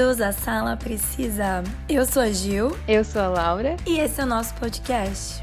[0.00, 1.62] Bem-vindos à Sala Precisa.
[1.86, 2.74] Eu sou a Gil.
[2.88, 3.76] Eu sou a Laura.
[3.86, 5.42] E esse é o nosso podcast.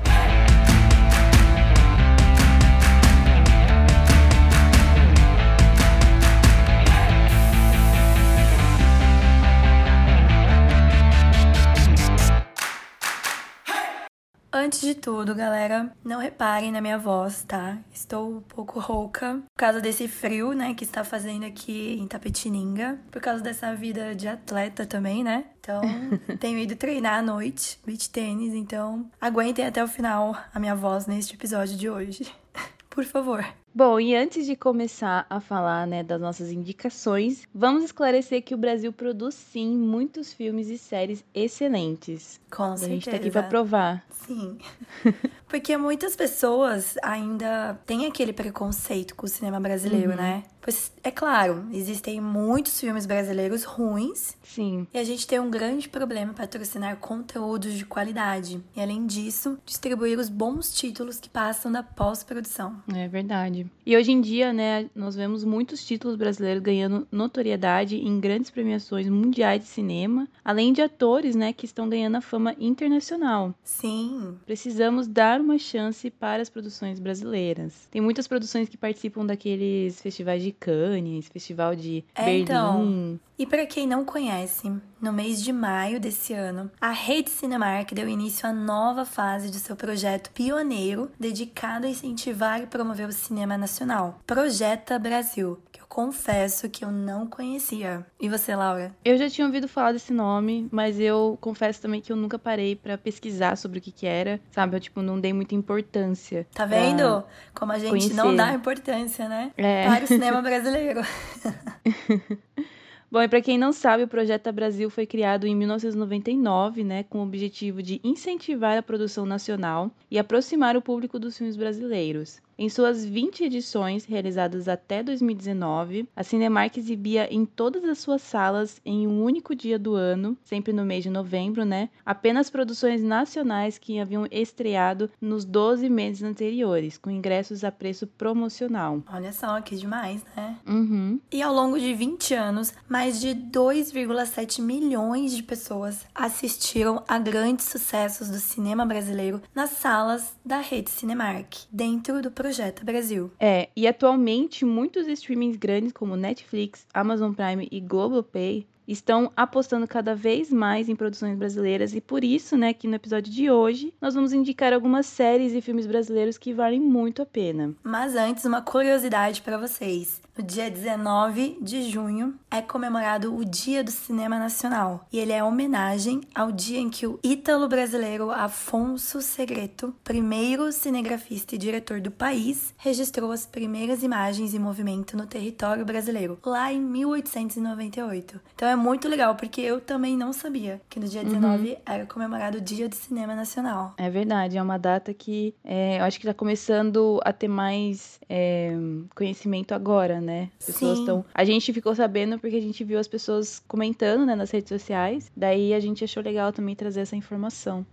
[14.59, 17.77] Antes de tudo, galera, não reparem na minha voz, tá?
[17.93, 22.99] Estou um pouco rouca por causa desse frio, né, que está fazendo aqui em Tapetininga,
[23.11, 25.45] por causa dessa vida de atleta também, né?
[25.59, 25.79] Então,
[26.39, 31.05] tenho ido treinar à noite, beach tênis, então aguentem até o final a minha voz
[31.05, 32.25] neste episódio de hoje.
[32.89, 33.45] Por favor.
[33.77, 38.57] Bom, e antes de começar a falar né, das nossas indicações, vamos esclarecer que o
[38.57, 42.41] Brasil produz sim muitos filmes e séries excelentes.
[42.49, 42.85] Com certeza.
[42.85, 44.03] A gente tá aqui para provar.
[44.09, 44.57] Sim.
[45.47, 50.17] Porque muitas pessoas ainda têm aquele preconceito com o cinema brasileiro, uhum.
[50.17, 50.43] né?
[50.59, 54.35] Pois é claro, existem muitos filmes brasileiros ruins.
[54.43, 54.85] Sim.
[54.93, 58.61] E a gente tem um grande problema para patrocinar conteúdos de qualidade.
[58.75, 62.83] E além disso, distribuir os bons títulos que passam da pós-produção.
[62.93, 63.66] É verdade.
[63.85, 69.07] E hoje em dia, né, nós vemos muitos títulos brasileiros ganhando notoriedade em grandes premiações
[69.07, 73.53] mundiais de cinema, além de atores, né, que estão ganhando a fama internacional.
[73.63, 74.35] Sim.
[74.45, 77.87] Precisamos dar uma chance para as produções brasileiras.
[77.91, 82.41] Tem muitas produções que participam daqueles festivais de Cannes, Festival de é, Berlim.
[82.41, 87.93] Então, e para quem não conhece, no mês de maio desse ano, a Rede Cinemark
[87.93, 93.13] deu início à nova fase de seu projeto pioneiro dedicado a incentivar e promover o
[93.13, 98.03] cinema nacional, Projeta Brasil, que eu confesso que eu não conhecia.
[98.19, 98.91] E você, Laura?
[99.05, 102.75] Eu já tinha ouvido falar desse nome, mas eu confesso também que eu nunca parei
[102.75, 104.75] para pesquisar sobre o que que era, sabe?
[104.75, 106.47] Eu, tipo, não dei muita importância.
[106.55, 107.23] Tá vendo?
[107.53, 108.15] Como a gente conhecer.
[108.15, 109.51] não dá importância, né?
[109.55, 109.85] É.
[109.87, 111.01] Para o cinema brasileiro.
[113.09, 117.19] Bom, e para quem não sabe, o Projeto Brasil foi criado em 1999, né, com
[117.19, 122.41] o objetivo de incentivar a produção nacional e aproximar o público dos filmes brasileiros.
[122.59, 128.81] Em suas 20 edições, realizadas até 2019, a Cinemark exibia em todas as suas salas,
[128.83, 131.87] em um único dia do ano, sempre no mês de novembro, né?
[132.03, 139.03] Apenas produções nacionais que haviam estreado nos 12 meses anteriores, com ingressos a preço promocional.
[139.13, 140.57] Olha só, que demais, né?
[140.65, 141.19] Uhum.
[141.31, 147.67] E ao longo de 20 anos, mais de 2,7 milhões de pessoas assistiram a grandes
[147.67, 153.29] sucessos do cinema brasileiro nas salas da rede Cinemark, dentro do Projeta Brasil.
[153.37, 160.15] É, e atualmente muitos streamings grandes como Netflix, Amazon Prime e Globoplay estão apostando cada
[160.15, 164.15] vez mais em produções brasileiras e por isso, né, que no episódio de hoje nós
[164.15, 167.73] vamos indicar algumas séries e filmes brasileiros que valem muito a pena.
[167.83, 170.21] Mas antes, uma curiosidade para vocês.
[170.37, 175.43] No dia 19 de junho é comemorado o Dia do Cinema Nacional e ele é
[175.43, 182.11] homenagem ao dia em que o ítalo brasileiro Afonso Segreto, primeiro cinegrafista e diretor do
[182.11, 188.39] país, registrou as primeiras imagens em movimento no território brasileiro, lá em 1898.
[188.53, 191.75] Então é muito legal, porque eu também não sabia que no dia 19 uhum.
[191.85, 193.93] era comemorado o Dia do Cinema Nacional.
[193.97, 198.19] É verdade, é uma data que é, eu acho que está começando a ter mais
[198.29, 198.71] é,
[199.15, 200.49] conhecimento agora, né?
[200.59, 201.25] As pessoas estão.
[201.33, 205.31] A gente ficou sabendo porque a gente viu as pessoas comentando né, nas redes sociais,
[205.35, 207.85] daí a gente achou legal também trazer essa informação.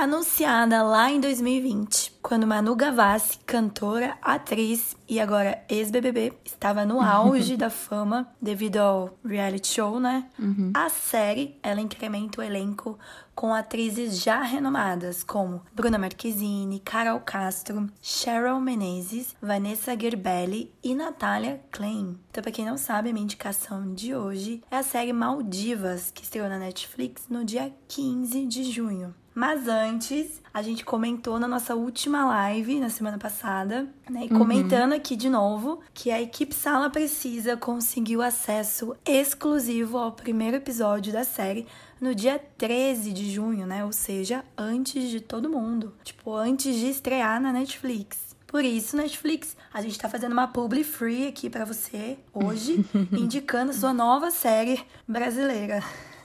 [0.00, 7.54] Anunciada lá em 2020, quando Manu Gavassi, cantora, atriz e agora ex-BBB, estava no auge
[7.58, 10.26] da fama devido ao reality show, né?
[10.38, 10.72] Uhum.
[10.72, 12.98] A série, ela incrementa o elenco
[13.34, 21.60] com atrizes já renomadas como Bruna Marquezine, Carol Castro, Cheryl Menezes, Vanessa Gerbelli e Natália
[21.70, 22.18] Klein.
[22.30, 26.22] Então, pra quem não sabe, a minha indicação de hoje é a série Maldivas, que
[26.22, 29.14] estreou na Netflix no dia 15 de junho.
[29.34, 34.26] Mas antes, a gente comentou na nossa última live, na semana passada, né?
[34.28, 34.38] E uhum.
[34.38, 41.12] comentando aqui de novo, que a equipe Sala Precisa conseguiu acesso exclusivo ao primeiro episódio
[41.12, 41.66] da série
[42.00, 43.84] no dia 13 de junho, né?
[43.84, 45.94] Ou seja, antes de todo mundo.
[46.02, 48.30] Tipo, antes de estrear na Netflix.
[48.48, 53.72] Por isso, Netflix, a gente tá fazendo uma publi free aqui para você hoje, indicando
[53.72, 55.80] sua nova série brasileira.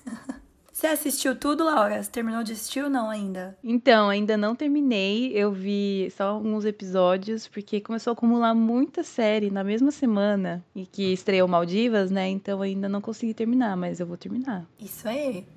[0.86, 2.04] Você assistiu tudo, Laura?
[2.04, 3.58] Você terminou de assistir ou não ainda?
[3.64, 5.32] Então, ainda não terminei.
[5.34, 10.86] Eu vi só alguns episódios, porque começou a acumular muita série na mesma semana e
[10.86, 12.30] que estreou Maldivas, né?
[12.30, 14.64] Então ainda não consegui terminar, mas eu vou terminar.
[14.80, 15.48] Isso aí.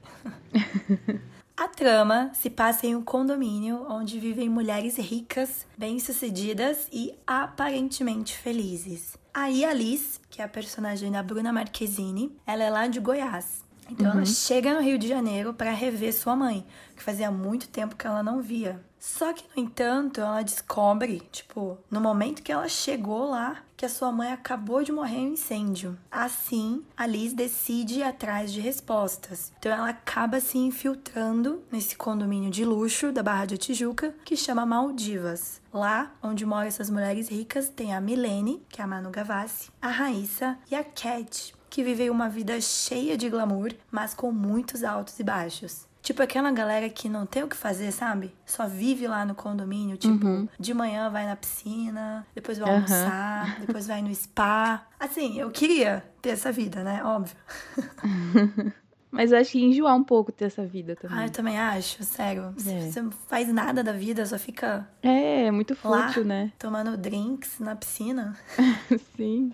[1.55, 9.19] A trama se passa em um condomínio onde vivem mulheres ricas, bem-sucedidas e aparentemente felizes.
[9.35, 13.68] Aí a Liz, que é a personagem da Bruna Marquezine, ela é lá de Goiás.
[13.89, 17.97] Então ela chega no Rio de Janeiro para rever sua mãe, que fazia muito tempo
[17.97, 18.81] que ela não via.
[18.99, 23.89] Só que, no entanto, ela descobre, tipo, no momento que ela chegou lá, que a
[23.89, 25.97] sua mãe acabou de morrer em um incêndio.
[26.11, 29.53] Assim, a Liz decide ir atrás de respostas.
[29.59, 34.67] Então ela acaba se infiltrando nesse condomínio de luxo da Barra de Tijuca, que chama
[34.67, 35.63] Maldivas.
[35.73, 39.89] Lá, onde moram essas mulheres ricas, tem a Milene, que é a Manu Gavassi, a
[39.89, 45.19] Raíssa e a Cat, que vivem uma vida cheia de glamour, mas com muitos altos
[45.19, 45.87] e baixos.
[46.01, 48.35] Tipo aquela galera que não tem o que fazer, sabe?
[48.47, 50.49] Só vive lá no condomínio, tipo, Uhum.
[50.59, 52.77] de manhã vai na piscina, depois vai Aham.
[52.77, 54.87] almoçar, depois vai no spa.
[54.99, 57.03] Assim, eu queria ter essa vida, né?
[57.05, 57.37] Óbvio.
[59.11, 61.25] Mas eu acho que enjoar um pouco ter essa vida Ah, também.
[61.25, 62.53] eu também acho, sério.
[62.57, 62.91] Você- É.
[62.91, 66.07] Você não faz nada da vida, só fica É, é muito Lá?
[66.09, 66.53] fútil, né?
[66.59, 68.37] tomando drinks na piscina.
[69.17, 69.53] Sim.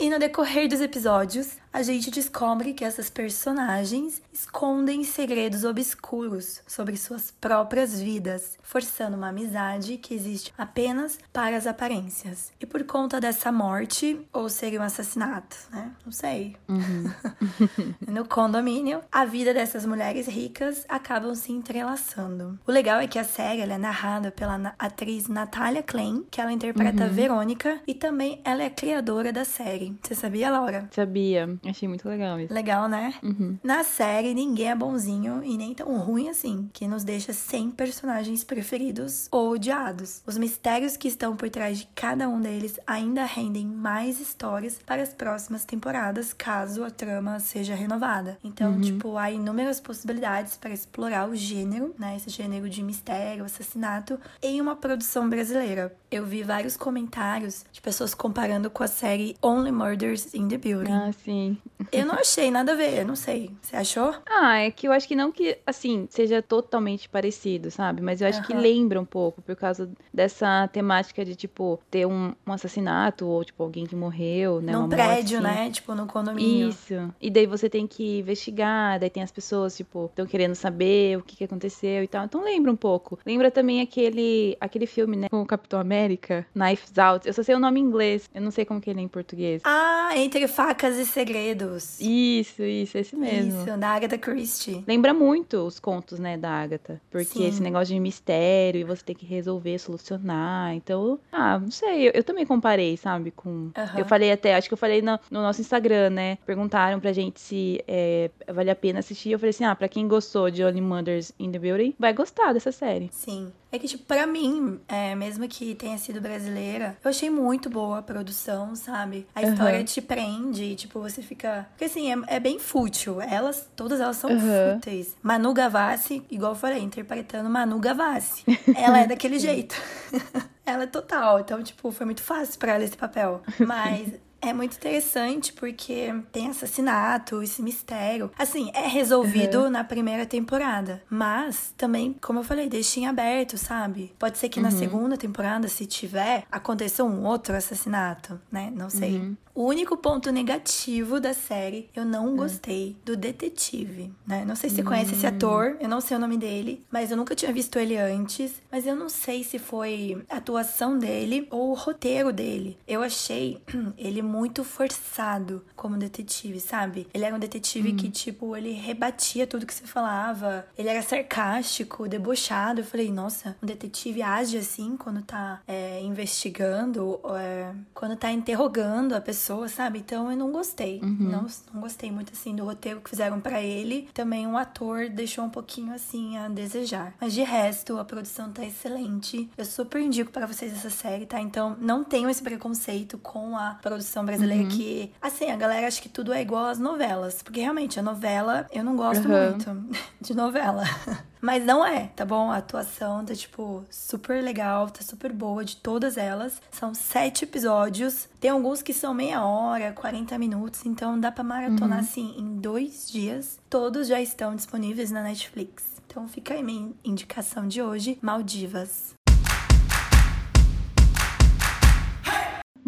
[0.00, 6.96] E no decorrer dos episódios, a gente descobre que essas personagens escondem segredos obscuros sobre
[6.96, 12.52] suas próprias vidas, forçando uma amizade que existe apenas para as aparências.
[12.60, 15.92] E por conta dessa morte, ou seria um assassinato, né?
[16.04, 16.56] Não sei.
[18.06, 22.58] no condomínio, a vida dessas mulheres ricas acabam se entrelaçando.
[22.66, 27.04] O legal é que a série é narrada pela atriz Natália Klein, que ela interpreta
[27.04, 29.87] a Verônica, e também ela é criadora da série.
[30.02, 30.88] Você sabia, Laura?
[30.92, 31.58] Sabia.
[31.66, 32.52] Achei muito legal isso.
[32.52, 33.14] Legal, né?
[33.22, 33.58] Uhum.
[33.62, 38.44] Na série, ninguém é bonzinho e nem tão ruim assim, que nos deixa sem personagens
[38.44, 40.22] preferidos ou odiados.
[40.26, 45.02] Os mistérios que estão por trás de cada um deles ainda rendem mais histórias para
[45.02, 48.38] as próximas temporadas, caso a trama seja renovada.
[48.42, 52.16] Então, tipo, há inúmeras possibilidades para explorar o gênero, né?
[52.16, 55.94] Esse gênero de mistério, assassinato, em uma produção brasileira.
[56.10, 60.92] Eu vi vários comentários de pessoas comparando com a série Only Murders in the Building.
[60.92, 61.56] Ah, sim.
[61.92, 63.50] Eu não achei nada a ver, não sei.
[63.62, 64.14] Você achou?
[64.28, 68.02] Ah, é que eu acho que não que, assim, seja totalmente parecido, sabe?
[68.02, 72.34] Mas eu acho que lembra um pouco, por causa dessa temática de, tipo, ter um,
[72.46, 74.72] um assassinato ou, tipo, alguém que morreu, né?
[74.72, 75.64] Num uma prédio, morte, assim.
[75.64, 75.70] né?
[75.70, 76.68] Tipo, no condomínio.
[76.68, 77.14] Isso.
[77.20, 81.22] E daí você tem que investigar, daí tem as pessoas, tipo, estão querendo saber o
[81.22, 82.24] que, que aconteceu e tal.
[82.24, 83.18] Então lembra um pouco.
[83.24, 87.26] Lembra também aquele, aquele filme, né, com o Capitão América, Knives Out.
[87.26, 89.08] Eu só sei o nome em inglês, eu não sei como que ele é em
[89.08, 89.62] português.
[89.70, 92.00] Ah, Entre Facas e Segredos.
[92.00, 93.64] Isso, isso, esse mesmo.
[93.64, 94.82] Isso, da Agatha Christie.
[94.86, 96.98] Lembra muito os contos, né, da Agatha.
[97.10, 97.46] Porque Sim.
[97.46, 100.72] esse negócio de mistério e você tem que resolver, solucionar.
[100.72, 102.08] Então, ah, não sei.
[102.08, 103.70] Eu, eu também comparei, sabe, com.
[103.94, 106.38] Eu falei até, acho que eu falei no, no nosso Instagram, né?
[106.46, 109.32] Perguntaram pra gente se é, vale a pena assistir.
[109.32, 112.54] Eu falei assim: ah, pra quem gostou de Only Mothers in the Building, vai gostar
[112.54, 113.10] dessa série.
[113.12, 113.52] Sim.
[113.70, 117.98] É que, tipo, pra mim, é, mesmo que tenha sido brasileira, eu achei muito boa
[117.98, 119.26] a produção, sabe?
[119.34, 119.50] A Aham.
[119.52, 121.66] história te prende, tipo, você fica.
[121.72, 123.20] Porque assim, é, é bem fútil.
[123.20, 124.74] Elas, todas elas são Aham.
[124.74, 125.14] fúteis.
[125.22, 128.44] Manu Gavassi, igual eu falei, interpretando Manu Gavassi.
[128.74, 129.74] Ela é daquele jeito.
[130.64, 131.40] ela é total.
[131.40, 133.42] Então, tipo, foi muito fácil pra ela esse papel.
[133.58, 134.12] Mas.
[134.40, 138.30] É muito interessante porque tem assassinato, esse mistério.
[138.38, 141.02] Assim, é resolvido na primeira temporada.
[141.10, 144.14] Mas também, como eu falei, deixa em aberto, sabe?
[144.18, 148.72] Pode ser que na segunda temporada, se tiver, aconteça um outro assassinato, né?
[148.74, 149.36] Não sei.
[149.58, 154.44] O único ponto negativo da série, eu não gostei do detetive, né?
[154.44, 157.16] Não sei se você conhece esse ator, eu não sei o nome dele, mas eu
[157.16, 158.62] nunca tinha visto ele antes.
[158.70, 162.78] Mas eu não sei se foi a atuação dele ou o roteiro dele.
[162.86, 163.60] Eu achei
[163.98, 167.08] ele muito forçado como detetive, sabe?
[167.12, 170.68] Ele era um detetive que, tipo, ele rebatia tudo que você falava.
[170.78, 172.82] Ele era sarcástico, debochado.
[172.82, 179.14] Eu falei, nossa, um detetive age assim quando tá é, investigando, é, quando tá interrogando
[179.14, 179.98] a pessoa, sabe?
[180.00, 181.00] Então eu não gostei.
[181.02, 184.08] Não, não gostei muito assim do roteiro que fizeram pra ele.
[184.12, 187.14] Também o ator deixou um pouquinho assim a desejar.
[187.20, 189.48] Mas de resto, a produção tá excelente.
[189.56, 191.40] Eu super indico para vocês essa série, tá?
[191.40, 196.08] Então não tenham esse preconceito com a produção brasileira que, assim, a galera acha que
[196.08, 197.42] tudo é igual às novelas.
[197.42, 199.50] Porque realmente, a novela, eu não gosto Aham.
[199.50, 200.84] muito de novela.
[201.40, 202.50] Mas não é, tá bom?
[202.50, 206.60] A atuação tá, tipo, super legal, tá super boa de todas elas.
[206.70, 208.28] São sete episódios.
[208.40, 210.84] Tem alguns que são meia hora, 40 minutos.
[210.84, 213.58] Então dá pra maratonar, assim, em dois dias.
[213.70, 215.98] Todos já estão disponíveis na Netflix.
[216.06, 219.14] Então fica aí minha indicação de hoje, Maldivas.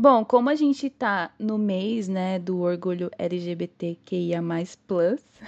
[0.00, 4.40] Bom, como a gente tá no mês, né, do orgulho LGBTQIA+,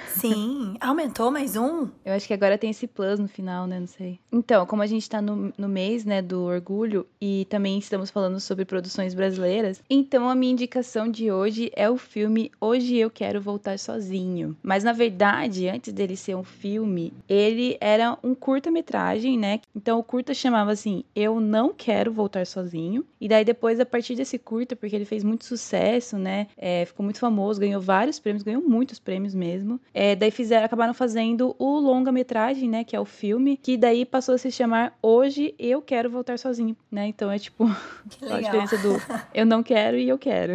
[0.08, 1.88] Sim, aumentou mais um?
[2.04, 4.18] Eu acho que agora tem esse plus no final, né, não sei.
[4.30, 8.40] Então, como a gente tá no, no mês, né, do orgulho e também estamos falando
[8.40, 13.40] sobre produções brasileiras, então a minha indicação de hoje é o filme Hoje Eu Quero
[13.40, 14.56] Voltar Sozinho.
[14.62, 20.04] Mas, na verdade, antes dele ser um filme, ele era um curta-metragem, né, então o
[20.04, 24.76] curta chamava assim, Eu Não Quero Voltar Sozinho, e daí depois, a partir desse curta,
[24.76, 26.48] porque ele fez muito sucesso, né?
[26.56, 29.80] É, ficou muito famoso, ganhou vários prêmios, ganhou muitos prêmios mesmo.
[29.94, 32.84] É, daí fizeram, acabaram fazendo o longa-metragem, né?
[32.84, 36.76] Que é o filme, que daí passou a se chamar Hoje Eu Quero Voltar Sozinho,
[36.90, 37.06] né?
[37.06, 37.64] Então é tipo
[38.30, 39.00] a diferença do
[39.32, 40.54] eu não quero e eu quero.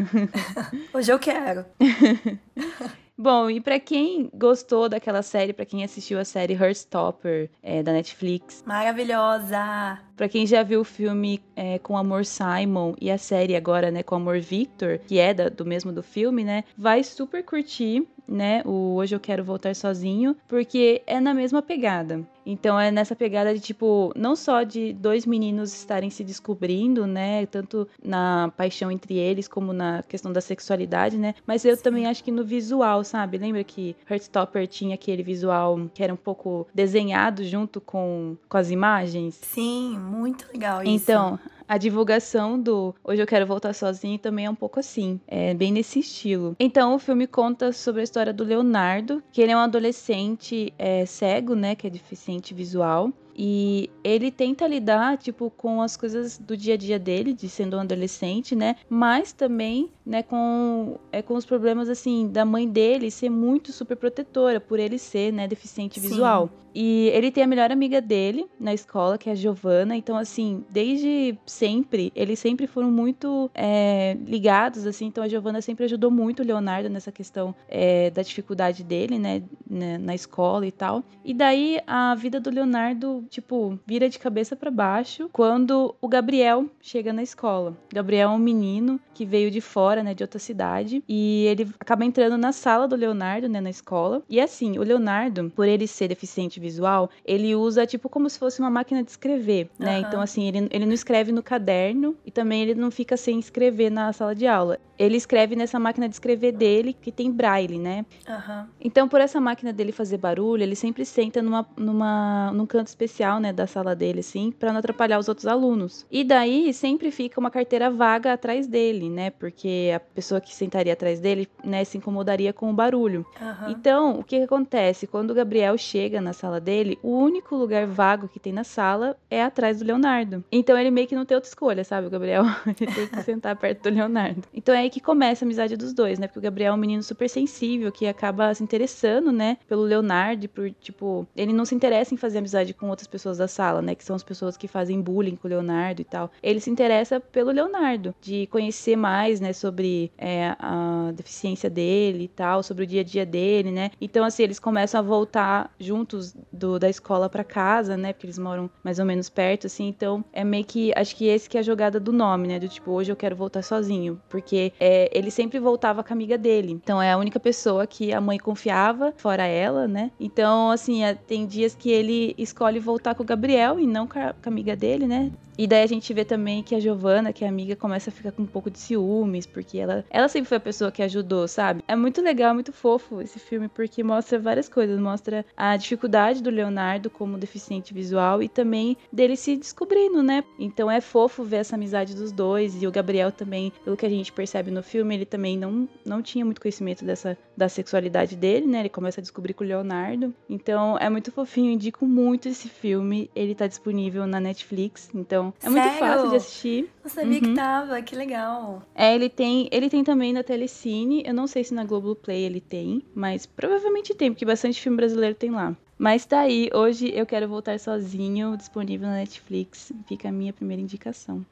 [0.93, 1.65] Hoje eu quero.
[3.17, 7.91] Bom, e para quem gostou daquela série, para quem assistiu a série Heartstopper é, da
[7.91, 8.63] Netflix.
[8.63, 10.06] Maravilhosa!
[10.17, 14.01] Para quem já viu o filme é, com Amor Simon e a série agora, né,
[14.01, 18.61] com Amor Victor, que é da, do mesmo do filme, né, vai super curtir né?
[18.65, 22.27] O Hoje Eu Quero Voltar Sozinho, porque é na mesma pegada.
[22.45, 27.45] Então é nessa pegada de tipo, não só de dois meninos estarem se descobrindo, né?
[27.45, 31.35] Tanto na paixão entre eles, como na questão da sexualidade, né?
[31.45, 31.83] Mas eu Sim.
[31.83, 33.37] também acho que no visual, sabe?
[33.37, 38.71] Lembra que Heartstopper tinha aquele visual que era um pouco desenhado junto com, com as
[38.71, 39.35] imagens?
[39.41, 40.91] Sim, muito legal isso.
[40.91, 45.53] Então, a divulgação do Hoje Eu Quero Voltar Sozinho também é um pouco assim, é
[45.53, 46.55] bem nesse estilo.
[46.59, 51.05] Então o filme conta sobre a história do Leonardo, que ele é um adolescente é,
[51.05, 53.11] cego, né, que é deficiente visual.
[53.39, 57.77] E ele tenta lidar, tipo, com as coisas do dia a dia dele, de sendo
[57.77, 58.77] um adolescente, né?
[58.89, 63.95] Mas também, né, com, é, com os problemas, assim, da mãe dele ser muito super
[63.95, 66.07] protetora, por ele ser, né, deficiente Sim.
[66.09, 66.49] visual.
[66.79, 69.95] E ele tem a melhor amiga dele na escola, que é a Giovanna.
[69.95, 75.07] Então, assim, desde sempre, eles sempre foram muito é, ligados, assim.
[75.07, 79.41] Então, a Giovanna sempre ajudou muito o Leonardo nessa questão é, da dificuldade dele, né,
[79.67, 81.03] né, na escola e tal.
[81.25, 86.69] E daí, a vida do Leonardo, tipo, vira de cabeça para baixo quando o Gabriel
[86.79, 87.75] chega na escola.
[87.91, 91.03] Gabriel é um menino que veio de fora, né, de outra cidade.
[91.09, 94.21] E ele acaba entrando na sala do Leonardo, né, na escola.
[94.29, 98.59] E assim, o Leonardo, por ele ser deficiente visual, ele usa tipo como se fosse
[98.59, 99.99] uma máquina de escrever, né?
[99.99, 100.05] Uhum.
[100.07, 103.89] Então, assim, ele, ele não escreve no caderno e também ele não fica sem escrever
[103.89, 104.79] na sala de aula.
[104.99, 108.03] Ele escreve nessa máquina de escrever dele, que tem braille, né?
[108.27, 108.65] Uhum.
[108.81, 113.39] Então, por essa máquina dele fazer barulho, ele sempre senta numa, numa, num canto especial,
[113.39, 116.05] né, da sala dele, assim, para não atrapalhar os outros alunos.
[116.11, 119.29] E daí sempre fica uma carteira vaga atrás dele, né?
[119.29, 123.23] Porque a pessoa que sentaria atrás dele, né, se incomodaria com o barulho.
[123.39, 123.69] Uhum.
[123.69, 125.05] Então, o que, que acontece?
[125.05, 129.17] Quando o Gabriel chega na sala dele, o único lugar vago que tem na sala
[129.29, 130.43] é atrás do Leonardo.
[130.51, 132.43] Então ele meio que não tem outra escolha, sabe, o Gabriel?
[132.79, 134.43] ele tem que sentar perto do Leonardo.
[134.53, 136.27] Então é aí que começa a amizade dos dois, né?
[136.27, 140.47] Porque o Gabriel é um menino super sensível que acaba se interessando, né, pelo Leonardo,
[140.49, 143.95] por tipo, ele não se interessa em fazer amizade com outras pessoas da sala, né,
[143.95, 146.31] que são as pessoas que fazem bullying com o Leonardo e tal.
[146.41, 152.27] Ele se interessa pelo Leonardo, de conhecer mais, né, sobre é, a deficiência dele e
[152.27, 153.91] tal, sobre o dia a dia dele, né?
[153.99, 158.13] Então assim, eles começam a voltar juntos do, da escola para casa, né?
[158.13, 159.87] Porque eles moram mais ou menos perto, assim.
[159.87, 162.59] Então é meio que acho que esse que é a jogada do nome, né?
[162.59, 166.37] Do tipo, hoje eu quero voltar sozinho, porque é, ele sempre voltava com a amiga
[166.37, 166.71] dele.
[166.71, 170.11] Então é a única pessoa que a mãe confiava, fora ela, né?
[170.19, 174.19] Então, assim, é, tem dias que ele escolhe voltar com o Gabriel e não com
[174.19, 175.31] a, com a amiga dele, né?
[175.57, 178.31] E daí a gente vê também que a Giovanna, que é amiga, começa a ficar
[178.31, 181.83] com um pouco de ciúmes, porque ela, ela sempre foi a pessoa que ajudou, sabe?
[181.87, 184.99] É muito legal, muito fofo esse filme, porque mostra várias coisas.
[184.99, 190.43] Mostra a dificuldade do Leonardo como deficiente visual e também dele se descobrindo, né?
[190.59, 192.81] Então é fofo ver essa amizade dos dois.
[192.81, 196.21] E o Gabriel também, pelo que a gente percebe no filme, ele também não, não
[196.21, 198.81] tinha muito conhecimento dessa da sexualidade dele, né?
[198.81, 200.33] Ele começa a descobrir com o Leonardo.
[200.47, 203.31] Então é muito fofinho, indico muito esse filme.
[203.35, 205.99] Ele tá disponível na Netflix, então é muito Sério?
[205.99, 206.89] fácil de assistir.
[207.03, 207.39] Não sabia uhum.
[207.39, 208.83] que tava, que legal.
[208.93, 211.23] É, ele tem, ele tem também na Telecine.
[211.25, 215.35] Eu não sei se na Globoplay ele tem, mas provavelmente tem, porque bastante filme brasileiro
[215.35, 215.75] tem lá.
[215.97, 219.91] Mas tá aí, hoje eu quero voltar sozinho, disponível na Netflix.
[220.07, 221.43] Fica a minha primeira indicação.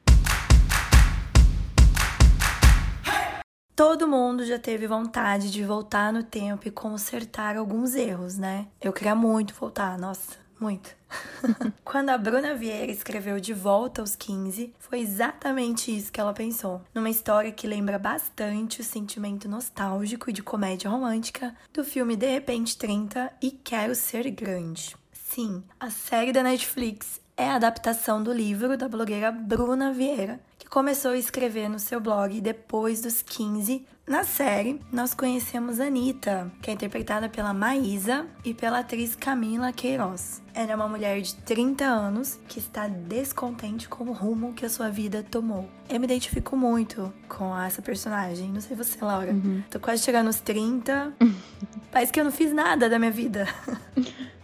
[3.74, 8.68] Todo mundo já teve vontade de voltar no tempo e consertar alguns erros, né?
[8.80, 10.45] Eu queria muito voltar, nossa.
[10.58, 10.96] Muito.
[11.84, 16.82] Quando a Bruna Vieira escreveu De Volta aos 15, foi exatamente isso que ela pensou.
[16.94, 22.26] Numa história que lembra bastante o sentimento nostálgico e de comédia romântica do filme De
[22.26, 24.96] Repente 30 e Quero Ser Grande.
[25.12, 30.70] Sim, a série da Netflix é a adaptação do livro da blogueira Bruna Vieira, que
[30.70, 36.70] começou a escrever no seu blog depois dos 15 na série, nós conhecemos Anitta, que
[36.70, 40.42] é interpretada pela Maísa e pela atriz Camila Queiroz.
[40.52, 44.68] Ela é uma mulher de 30 anos que está descontente com o rumo que a
[44.68, 45.68] sua vida tomou.
[45.88, 48.50] Eu me identifico muito com essa personagem.
[48.50, 49.30] Não sei você, Laura.
[49.32, 49.62] Uhum.
[49.70, 51.12] Tô quase chegando aos 30.
[51.92, 53.46] Parece que eu não fiz nada da minha vida.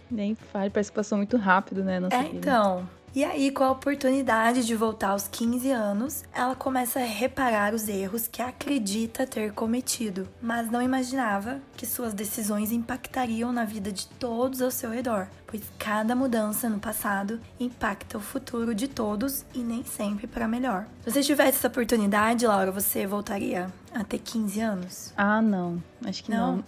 [0.09, 1.99] Nem faz, parece que passou muito rápido, né?
[1.99, 2.37] Nossa é, vida.
[2.37, 3.02] então.
[3.15, 7.87] E aí, com a oportunidade de voltar aos 15 anos, ela começa a reparar os
[7.87, 14.07] erros que acredita ter cometido, mas não imaginava que suas decisões impactariam na vida de
[14.07, 19.59] todos ao seu redor, pois cada mudança no passado impacta o futuro de todos e
[19.59, 20.87] nem sempre para melhor.
[21.03, 25.13] Se você tivesse essa oportunidade, Laura, você voltaria a ter 15 anos?
[25.15, 25.83] Ah, não.
[26.03, 26.57] Acho que não.
[26.57, 26.63] não.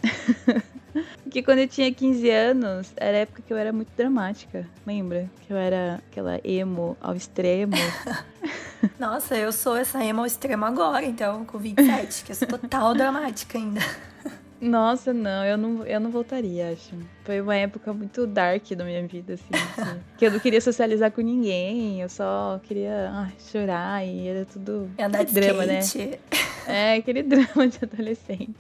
[1.23, 4.67] Porque quando eu tinha 15 anos, era a época que eu era muito dramática.
[4.85, 5.29] Lembra?
[5.45, 7.73] Que eu era aquela emo ao extremo.
[8.99, 12.93] Nossa, eu sou essa emo ao extremo agora, então, com 27, que eu sou total
[12.93, 13.81] dramática ainda.
[14.61, 16.95] Nossa, não, eu não, eu não voltaria, acho.
[17.23, 19.43] Foi uma época muito dark da minha vida, assim.
[19.51, 24.45] assim que eu não queria socializar com ninguém, eu só queria ai, chorar e era
[24.45, 26.09] tudo Andar de drama, skate.
[26.09, 26.17] né?
[26.67, 28.55] É, aquele drama de adolescente.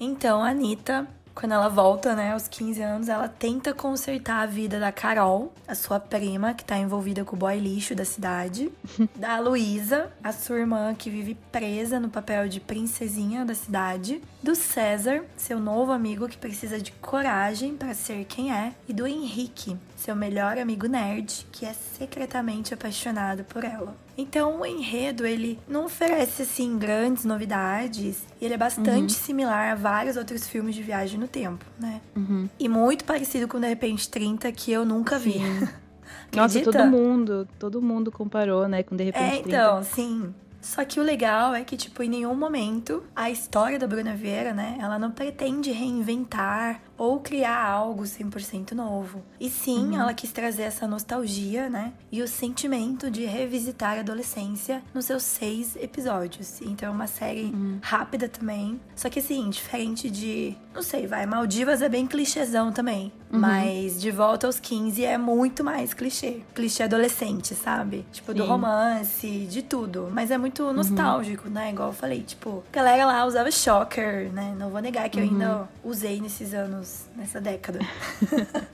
[0.00, 1.06] então, a Anitta
[1.38, 5.74] quando ela volta, né, aos 15 anos, ela tenta consertar a vida da Carol, a
[5.76, 8.72] sua prima, que tá envolvida com o boy lixo da cidade,
[9.14, 14.56] da Luísa, a sua irmã que vive presa no papel de princesinha da cidade, do
[14.56, 19.76] César, seu novo amigo que precisa de coragem para ser quem é, e do Henrique,
[19.96, 24.07] seu melhor amigo nerd, que é secretamente apaixonado por ela.
[24.18, 29.20] Então o enredo ele não oferece assim grandes novidades e ele é bastante uhum.
[29.20, 32.00] similar a vários outros filmes de viagem no tempo, né?
[32.16, 32.48] Uhum.
[32.58, 35.40] E muito parecido com De Repente 30 que eu nunca vi.
[36.34, 39.48] Nossa, todo mundo, todo mundo comparou, né, com De Repente é, 30.
[39.48, 40.34] então, sim.
[40.60, 44.52] Só que o legal é que, tipo, em nenhum momento a história da Bruna Vieira,
[44.52, 49.22] né, ela não pretende reinventar ou criar algo 100% novo.
[49.38, 50.00] E sim, uhum.
[50.00, 51.92] ela quis trazer essa nostalgia, né?
[52.10, 56.60] E o sentimento de revisitar a adolescência nos seus seis episódios.
[56.60, 57.78] Então é uma série uhum.
[57.80, 58.80] rápida também.
[58.96, 60.56] Só que assim, diferente de.
[60.74, 61.24] Não sei, vai.
[61.24, 63.12] Maldivas é bem clichêzão também.
[63.30, 63.38] Uhum.
[63.38, 66.40] Mas De Volta aos 15 é muito mais clichê.
[66.54, 68.04] Clichê adolescente, sabe?
[68.10, 68.38] Tipo, sim.
[68.38, 70.08] do romance, de tudo.
[70.12, 70.72] Mas é muito uhum.
[70.72, 71.70] nostálgico, né?
[71.70, 72.22] Igual eu falei.
[72.22, 74.54] Tipo, a galera lá usava shocker, né?
[74.58, 75.90] Não vou negar que eu ainda uhum.
[75.90, 77.80] usei nesses anos anos nessa década.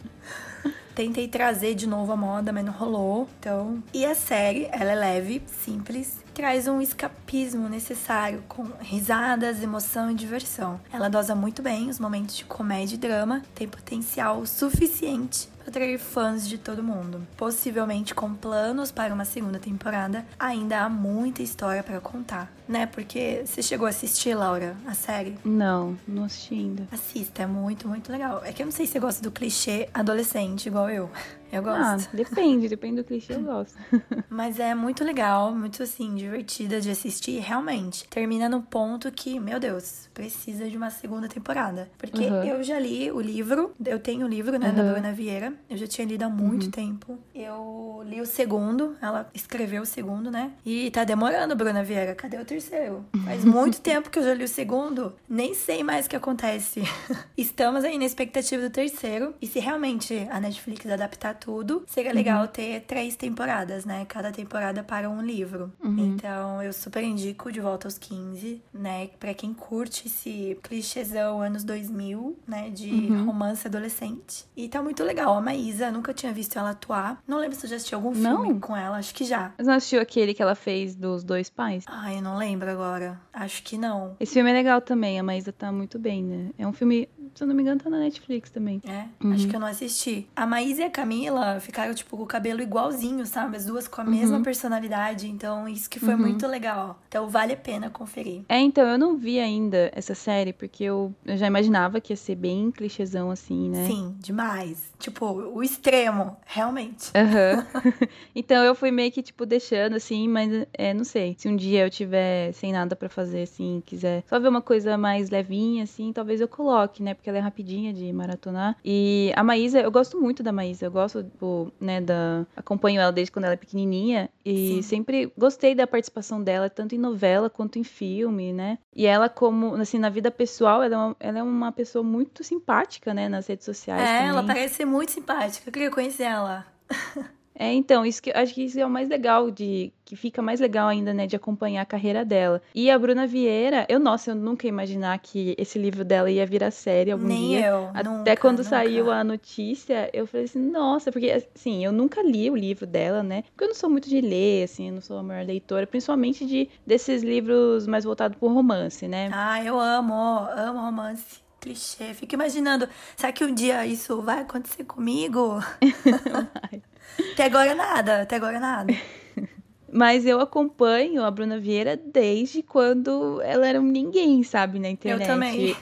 [0.94, 3.28] Tentei trazer de novo a moda, mas não rolou.
[3.40, 10.10] Então, e a série, ela é leve, simples, traz um escapismo necessário com risadas, emoção
[10.10, 10.80] e diversão.
[10.92, 16.46] Ela dosa muito bem os momentos de comédia e drama, tem potencial suficiente atrair fãs
[16.48, 17.26] de todo mundo.
[17.36, 22.86] Possivelmente com planos para uma segunda temporada, ainda há muita história para contar, né?
[22.86, 25.38] Porque você chegou a assistir, Laura, a série?
[25.44, 26.86] Não, não assisti ainda.
[26.92, 28.42] Assista, é muito, muito legal.
[28.44, 31.10] É que eu não sei se você gosta do clichê adolescente igual eu.
[31.54, 32.08] Eu gosto.
[32.12, 33.76] Ah, depende, depende do clichê, eu gosto.
[34.28, 37.38] Mas é muito legal, muito assim, divertida de assistir.
[37.38, 41.88] Realmente, termina no ponto que, meu Deus, precisa de uma segunda temporada.
[41.96, 42.42] Porque uhum.
[42.42, 44.74] eu já li o livro, eu tenho o livro, né, uhum.
[44.74, 45.52] da Bruna Vieira.
[45.70, 46.70] Eu já tinha lido há muito uhum.
[46.72, 47.18] tempo.
[47.32, 50.50] Eu li o segundo, ela escreveu o segundo, né?
[50.66, 52.16] E tá demorando, Bruna Vieira.
[52.16, 53.04] Cadê o terceiro?
[53.24, 56.82] Faz muito tempo que eu já li o segundo, nem sei mais o que acontece.
[57.38, 59.34] Estamos aí na expectativa do terceiro.
[59.40, 62.48] E se realmente a Netflix adaptar tudo, seria legal uhum.
[62.48, 64.06] ter três temporadas, né?
[64.06, 65.70] Cada temporada para um livro.
[65.82, 66.14] Uhum.
[66.14, 69.08] Então, eu super indico De Volta aos 15, né?
[69.20, 72.70] Pra quem curte esse clichêzão anos 2000, né?
[72.70, 73.26] De uhum.
[73.26, 74.46] romance adolescente.
[74.56, 75.36] E tá muito legal.
[75.36, 77.22] A Maísa, nunca tinha visto ela atuar.
[77.28, 78.60] Não lembro se eu já assisti algum filme não.
[78.60, 79.52] com ela, acho que já.
[79.58, 81.84] Mas não assistiu aquele que ela fez dos dois pais?
[81.86, 83.20] Ai, eu não lembro agora.
[83.30, 84.16] Acho que não.
[84.18, 86.50] Esse filme é legal também, a Maísa tá muito bem, né?
[86.56, 88.80] É um filme, se eu não me engano, tá na Netflix também.
[88.86, 89.32] É, uhum.
[89.32, 90.28] acho que eu não assisti.
[90.36, 93.56] A Maísa e a Camila ficaram, tipo, com o cabelo igualzinho, sabe?
[93.56, 94.10] As duas com a uhum.
[94.10, 95.28] mesma personalidade.
[95.28, 96.20] Então, isso que foi uhum.
[96.20, 97.00] muito legal.
[97.08, 98.42] Então, vale a pena conferir.
[98.48, 102.16] É, então, eu não vi ainda essa série, porque eu, eu já imaginava que ia
[102.16, 103.86] ser bem clichêzão, assim, né?
[103.86, 104.92] Sim, demais.
[104.98, 107.10] Tipo, o extremo, realmente.
[107.14, 107.84] Uhum.
[108.34, 111.34] então, eu fui meio que, tipo, deixando, assim, mas, é, não sei.
[111.36, 114.96] Se um dia eu tiver sem nada para fazer, assim, quiser só ver uma coisa
[114.96, 117.14] mais levinha, assim, talvez eu coloque, né?
[117.24, 118.76] Porque ela é rapidinha de maratonar.
[118.84, 120.84] E a Maísa, eu gosto muito da Maísa.
[120.84, 122.44] Eu gosto tipo, né, da...
[122.54, 124.82] Acompanho ela desde quando ela é pequenininha e Sim.
[124.82, 128.76] sempre gostei da participação dela, tanto em novela quanto em filme, né?
[128.94, 132.44] E ela, como, assim, na vida pessoal, ela é uma, ela é uma pessoa muito
[132.44, 134.28] simpática, né, nas redes sociais É, também.
[134.28, 135.66] ela parece ser muito simpática.
[135.66, 136.66] Eu queria conhecer ela.
[137.56, 140.60] É, então, isso que acho que isso é o mais legal de que fica mais
[140.60, 142.60] legal ainda, né, de acompanhar a carreira dela.
[142.74, 146.44] E a Bruna Vieira, eu nossa, eu nunca ia imaginar que esse livro dela ia
[146.44, 147.66] virar série algum Nem dia.
[147.68, 148.68] eu, Até nunca, quando nunca.
[148.70, 153.22] saiu a notícia, eu falei assim, nossa, porque assim, eu nunca li o livro dela,
[153.22, 153.42] né?
[153.52, 156.44] Porque eu não sou muito de ler, assim, eu não sou a maior leitora, principalmente
[156.44, 159.30] de desses livros mais voltados pro romance, né?
[159.32, 161.43] Ah, eu amo, amo romance.
[161.64, 162.12] Clichê.
[162.12, 165.58] Fico imaginando, será que um dia isso vai acontecer comigo?
[167.32, 168.92] Até agora nada, até agora nada.
[169.92, 175.26] Mas eu acompanho a Bruna Vieira desde quando ela era um ninguém, sabe, na internet.
[175.26, 175.76] também.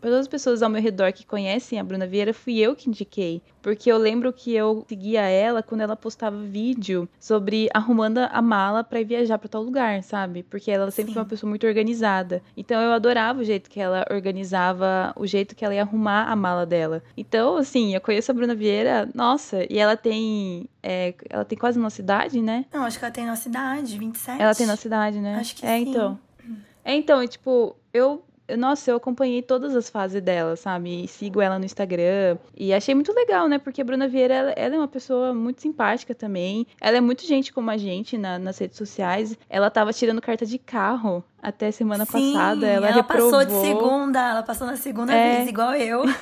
[0.00, 2.88] Para todas as pessoas ao meu redor que conhecem a Bruna Vieira, fui eu que
[2.88, 3.42] indiquei.
[3.60, 8.84] Porque eu lembro que eu seguia ela quando ela postava vídeo sobre arrumando a mala
[8.84, 10.42] para ir viajar para tal lugar, sabe?
[10.44, 11.14] Porque ela sempre Sim.
[11.14, 12.42] foi uma pessoa muito organizada.
[12.56, 16.36] Então eu adorava o jeito que ela organizava, o jeito que ela ia arrumar a
[16.36, 17.02] mala dela.
[17.16, 20.68] Então, assim, eu conheço a Bruna Vieira, nossa, e ela tem.
[20.82, 22.64] é, ela tem quase nossa idade, né?
[22.72, 24.40] Não, acho que ela tem nossa idade, 27.
[24.40, 25.36] Ela tem nossa idade, né?
[25.36, 25.90] Acho que é, sim.
[25.90, 26.18] então.
[26.84, 28.24] É, então, tipo, eu.
[28.56, 31.04] Nossa, eu acompanhei todas as fases dela, sabe?
[31.04, 32.38] E sigo ela no Instagram.
[32.56, 33.58] E achei muito legal, né?
[33.58, 36.66] Porque a Bruna Vieira, ela, ela é uma pessoa muito simpática também.
[36.80, 39.36] Ela é muito gente como a gente na- nas redes sociais.
[39.50, 42.66] Ela tava tirando carta de carro até semana Sim, passada.
[42.66, 43.30] Ela, ela reprovou.
[43.32, 45.36] passou de segunda, ela passou na segunda É.
[45.36, 46.02] vez, igual eu.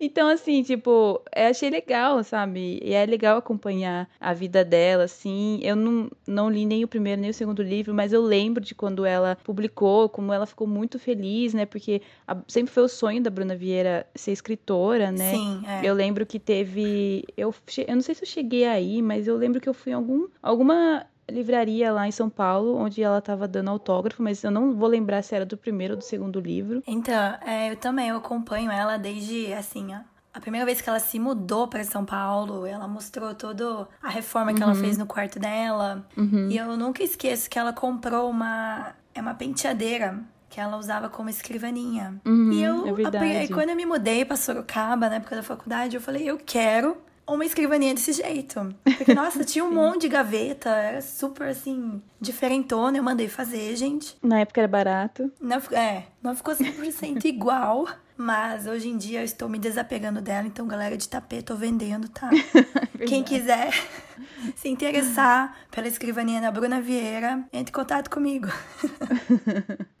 [0.00, 2.78] Então, assim, tipo, eu achei legal, sabe?
[2.82, 5.60] E é legal acompanhar a vida dela, assim.
[5.62, 8.74] Eu não, não li nem o primeiro nem o segundo livro, mas eu lembro de
[8.74, 11.64] quando ela publicou, como ela ficou muito feliz, né?
[11.64, 15.30] Porque a- sempre foi o sonho da Bruna Vieira ser escritora, né?
[15.30, 15.80] Sim, é.
[15.88, 17.24] Eu lembro que teve.
[17.36, 17.54] Eu,
[17.86, 20.26] eu não sei se eu cheguei aí, mas eu lembro que eu fui em algum,
[20.42, 24.88] alguma livraria lá em São Paulo, onde ela tava dando autógrafo, mas eu não vou
[24.88, 26.82] lembrar se era do primeiro ou do segundo livro.
[26.86, 27.14] Então,
[27.46, 29.98] é, eu também eu acompanho ela desde, assim, ó,
[30.32, 34.52] a primeira vez que ela se mudou para São Paulo, ela mostrou toda a reforma
[34.52, 34.70] que Uhum.
[34.70, 36.04] ela fez no quarto dela.
[36.50, 40.18] E eu nunca esqueço que ela comprou uma, é uma penteadeira
[40.50, 42.20] que ela usava como escrivaninha.
[42.26, 45.96] Uhum, e eu, é a- quando eu me mudei pra Sorocaba, na época da faculdade,
[45.96, 48.74] eu falei, eu quero uma escrivaninha desse jeito.
[48.82, 52.98] Porque, nossa, tinha um monte de gaveta, era super, assim, diferentona.
[52.98, 54.16] Eu mandei fazer, gente.
[54.22, 55.32] Na época era barato.
[55.40, 60.46] Não, é, não ficou 100% igual, mas hoje em dia eu estou me desapegando dela,
[60.46, 62.30] então galera de tapete, tô vendendo, tá?
[63.06, 63.70] Quem quiser
[64.54, 68.48] se interessar pela escrivaninha da Bruna Vieira, entre em contato comigo.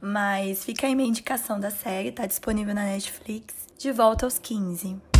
[0.00, 3.54] mas fica aí minha indicação da série, tá disponível na Netflix.
[3.76, 5.13] De volta aos 15.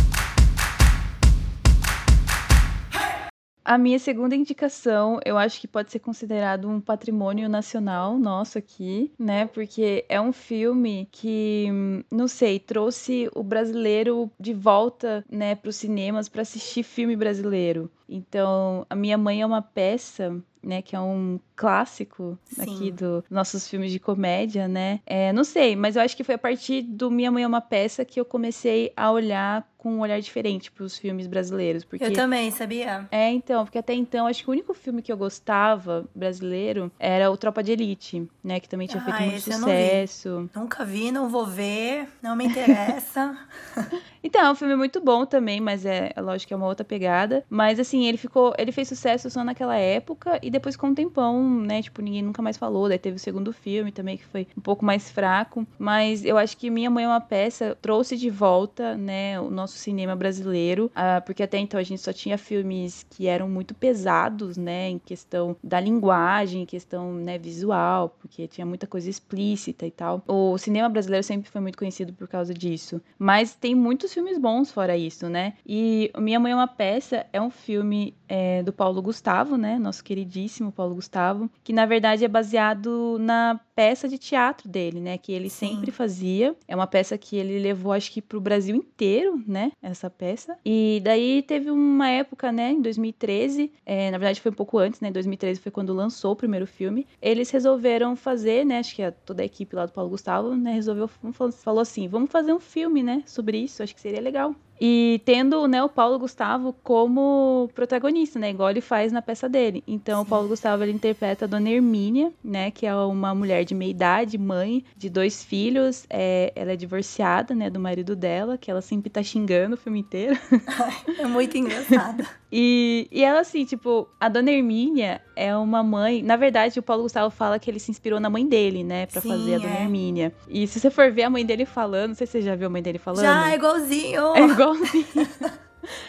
[3.65, 9.11] A minha segunda indicação, eu acho que pode ser considerado um patrimônio nacional nosso aqui,
[9.17, 9.47] né?
[9.47, 11.67] Porque é um filme que,
[12.11, 17.89] não sei, trouxe o brasileiro de volta, né, para os cinemas para assistir filme brasileiro.
[18.07, 22.61] Então, a minha mãe é uma peça, né, que é um clássico Sim.
[22.61, 24.99] aqui dos nossos filmes de comédia, né?
[25.05, 27.61] É, não sei, mas eu acho que foi a partir do Minha Mãe é uma
[27.61, 32.03] peça que eu comecei a olhar com um olhar diferente para os filmes brasileiros, porque
[32.03, 33.07] Eu também, sabia?
[33.11, 37.29] é, então, porque até então, acho que o único filme que eu gostava brasileiro era
[37.29, 38.59] o Tropa de Elite, né?
[38.59, 39.73] Que também tinha feito Ah, muito esse eu não vi.
[39.75, 40.49] sucesso.
[40.55, 43.37] Nunca vi, não vou ver, não me interessa.
[44.27, 46.83] Então, é um filme muito bom também, mas é, é lógico que é uma outra
[46.83, 47.45] pegada.
[47.47, 48.55] Mas assim, ele ficou.
[48.57, 51.83] Ele fez sucesso só naquela época e depois com um tempão, né?
[51.83, 52.89] Tipo, ninguém nunca mais falou.
[52.89, 55.67] Daí teve o segundo filme também, que foi um pouco mais fraco.
[55.77, 59.74] Mas eu acho que Minha Mãe é uma peça, trouxe de volta, né, o nosso
[59.75, 60.91] cinema brasileiro.
[60.95, 64.89] ah, porque até então a gente só tinha filmes que eram muito pesados, né?
[64.89, 70.23] Em questão da linguagem, em questão né, visual, porque tinha muita coisa explícita e tal.
[70.27, 73.01] O cinema brasileiro sempre foi muito conhecido por causa disso.
[73.17, 75.53] Mas tem muitos filmes bons fora isso, né?
[75.65, 79.77] E Minha Mãe é uma Peça é um filme é, do Paulo Gustavo, né?
[79.77, 85.17] Nosso queridíssimo Paulo Gustavo, que na verdade é baseado na peça de teatro dele, né?
[85.17, 85.75] Que ele Sim.
[85.75, 86.55] sempre fazia.
[86.67, 89.71] É uma peça que ele levou, acho que, pro Brasil inteiro, né?
[89.81, 90.57] Essa peça.
[90.65, 92.71] E daí teve uma época, né?
[92.71, 95.09] Em 2013, é, na verdade foi um pouco antes, né?
[95.09, 97.05] Em 2013 foi quando lançou o primeiro filme.
[97.21, 98.79] Eles resolveram fazer, né?
[98.79, 100.71] Acho que a- toda a equipe lá do Paulo Gustavo, né?
[100.73, 103.23] Resolveu, falou assim, vamos fazer um filme, né?
[103.25, 104.55] Sobre isso, acho que seria legal.
[104.79, 108.49] E tendo né, o Paulo Gustavo como protagonista, né?
[108.49, 109.83] Igual ele faz na peça dele.
[109.87, 112.71] Então, o Paulo Gustavo ele interpreta a Dona Hermínia, né?
[112.71, 116.05] Que é uma mulher de meia idade, mãe de dois filhos.
[116.09, 117.69] É, ela é divorciada, né?
[117.69, 120.37] Do marido dela, que ela sempre tá xingando o filme inteiro.
[121.17, 122.25] É muito engraçado.
[122.51, 126.21] E, e ela, assim, tipo, a Dona Hermínia é uma mãe.
[126.21, 129.05] Na verdade, o Paulo Gustavo fala que ele se inspirou na mãe dele, né?
[129.07, 129.81] Pra Sim, fazer a Dona é.
[129.81, 130.33] Hermínia.
[130.47, 132.67] E se você for ver a mãe dele falando, não sei se você já viu
[132.67, 133.23] a mãe dele falando.
[133.23, 134.35] Já, é igualzinho.
[134.35, 134.41] É
[134.73, 135.55] igualzinho.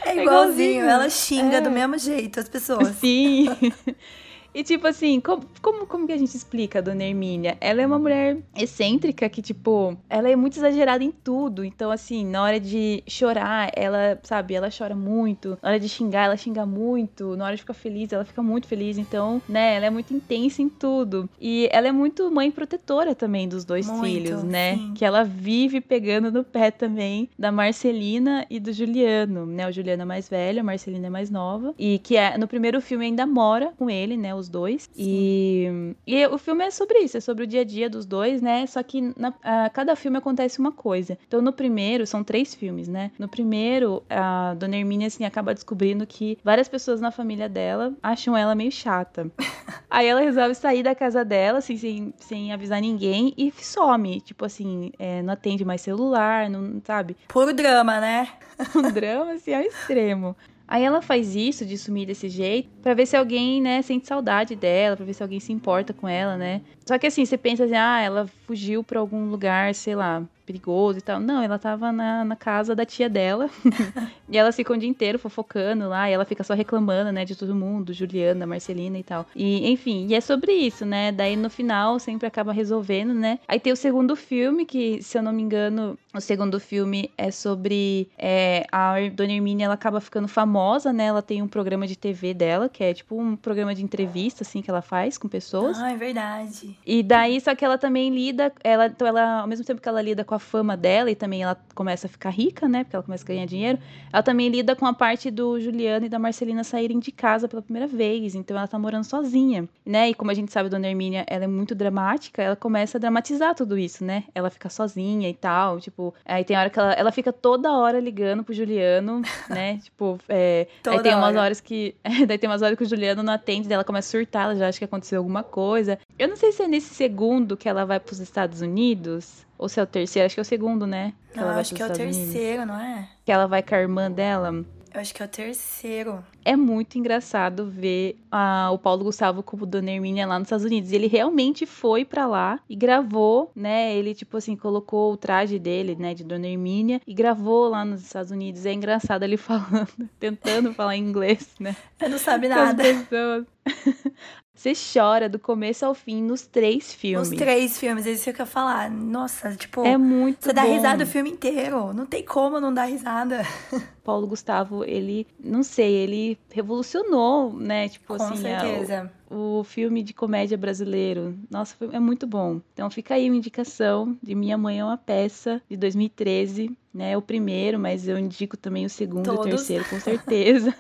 [0.04, 1.60] É igualzinho, ela xinga é.
[1.60, 2.96] do mesmo jeito as pessoas.
[2.96, 3.48] Sim.
[4.56, 7.58] E tipo assim, como, como, como que a gente explica a Dona Hermínia?
[7.60, 11.62] Ela é uma mulher excêntrica que, tipo, ela é muito exagerada em tudo.
[11.62, 15.58] Então, assim, na hora de chorar, ela, sabe, ela chora muito.
[15.62, 17.36] Na hora de xingar, ela xinga muito.
[17.36, 18.96] Na hora de ficar feliz, ela fica muito feliz.
[18.96, 21.28] Então, né, ela é muito intensa em tudo.
[21.38, 24.76] E ela é muito mãe protetora também dos dois muito, filhos, né?
[24.76, 24.94] Sim.
[24.94, 29.68] Que ela vive pegando no pé também da Marcelina e do Juliano, né?
[29.68, 31.74] O Juliano é mais velho, a Marcelina é mais nova.
[31.78, 34.34] E que é, no primeiro filme ainda mora com ele, né?
[34.34, 34.88] Os os dois.
[34.96, 38.40] E, e o filme é sobre isso, é sobre o dia a dia dos dois,
[38.40, 38.66] né?
[38.66, 41.18] Só que na, a, cada filme acontece uma coisa.
[41.26, 43.10] Então, no primeiro, são três filmes, né?
[43.18, 48.36] No primeiro, a Dona Hermínia, assim, acaba descobrindo que várias pessoas na família dela acham
[48.36, 49.30] ela meio chata.
[49.90, 54.20] Aí ela resolve sair da casa dela, assim, sem, sem avisar ninguém, e some.
[54.20, 57.16] Tipo assim, é, não atende mais celular, não sabe?
[57.28, 58.28] Puro drama, né?
[58.74, 60.36] um drama, assim, ao extremo.
[60.68, 64.56] Aí ela faz isso de sumir desse jeito para ver se alguém, né, sente saudade
[64.56, 66.62] dela, para ver se alguém se importa com ela, né?
[66.86, 70.98] Só que assim, você pensa assim, ah, ela fugiu para algum lugar, sei lá, perigoso
[70.98, 71.18] e tal.
[71.18, 73.50] Não, ela tava na, na casa da tia dela.
[74.30, 77.34] e ela fica o dia inteiro fofocando lá, e ela fica só reclamando, né, de
[77.34, 79.26] todo mundo, Juliana, Marcelina e tal.
[79.34, 81.10] E, enfim, e é sobre isso, né?
[81.10, 83.38] Daí no final sempre acaba resolvendo, né?
[83.48, 87.30] Aí tem o segundo filme, que, se eu não me engano, o segundo filme é
[87.30, 91.06] sobre é, a Dona Hermínia, ela acaba ficando famosa, né?
[91.06, 94.62] Ela tem um programa de TV dela, que é tipo um programa de entrevista, assim,
[94.62, 95.78] que ela faz com pessoas.
[95.78, 96.78] Ah, é verdade.
[96.86, 100.00] E daí, só que ela também lida, ela, então ela, ao mesmo tempo que ela
[100.00, 102.84] lida com a fama dela e também ela começa a ficar rica, né?
[102.84, 103.78] Porque ela começa a ganhar dinheiro.
[104.12, 107.62] Ela também lida com a parte do Juliano e da Marcelina saírem de casa pela
[107.62, 108.34] primeira vez.
[108.34, 110.10] Então ela tá morando sozinha, né?
[110.10, 113.54] E como a gente sabe, Dona Hermínia, ela é muito dramática, ela começa a dramatizar
[113.54, 114.24] tudo isso, né?
[114.34, 118.00] Ela fica sozinha e tal, tipo, aí tem hora que ela, ela fica toda hora
[118.00, 119.78] ligando pro Juliano, né?
[119.78, 121.40] tipo, é, aí tem umas hora.
[121.40, 121.94] horas que,
[122.26, 124.68] daí tem umas horas que o Juliano não atende, ela começa a surtar, ela já
[124.68, 125.98] acha que aconteceu alguma coisa.
[126.18, 129.80] Eu não sei se é nesse segundo que ela vai pros Estados Unidos, ou se
[129.80, 131.12] é o terceiro, acho que é o segundo, né?
[131.32, 132.66] Que não, acho que é o terceiro, Unidos.
[132.66, 133.08] não é?
[133.24, 134.64] Que ela vai com a irmã dela.
[134.96, 136.24] Eu acho que é o terceiro.
[136.42, 140.90] É muito engraçado ver a, o Paulo Gustavo como Dona Hermínia lá nos Estados Unidos.
[140.90, 143.94] Ele realmente foi para lá e gravou, né?
[143.94, 148.00] Ele, tipo assim, colocou o traje dele, né, de Dona Hermínia e gravou lá nos
[148.00, 148.64] Estados Unidos.
[148.64, 151.76] É engraçado ele falando, tentando falar inglês, né?
[152.00, 152.82] Eu não sabe nada.
[154.56, 157.28] Você chora do começo ao fim nos três filmes.
[157.28, 158.90] Nos três filmes, é isso que eu quero falar.
[158.90, 159.84] Nossa, tipo.
[159.84, 160.54] É muito Você bom.
[160.54, 161.92] dá risada o filme inteiro.
[161.92, 163.42] Não tem como não dar risada.
[164.02, 167.90] Paulo Gustavo, ele, não sei, ele revolucionou, né?
[167.90, 168.36] Tipo Com assim.
[168.38, 169.12] certeza.
[169.30, 171.38] A, o, o filme de comédia brasileiro.
[171.50, 172.58] Nossa, é muito bom.
[172.72, 176.74] Então fica aí uma indicação de Minha Mãe é uma Peça, de 2013.
[176.94, 179.44] Né, é o primeiro, mas eu indico também o segundo Todos.
[179.44, 180.74] e o terceiro, com certeza.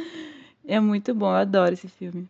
[0.66, 2.26] é muito bom, eu adoro esse filme.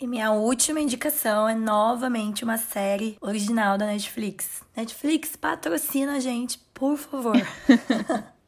[0.00, 4.62] E minha última indicação é novamente uma série original da Netflix.
[4.76, 7.34] Netflix, patrocina a gente, por favor.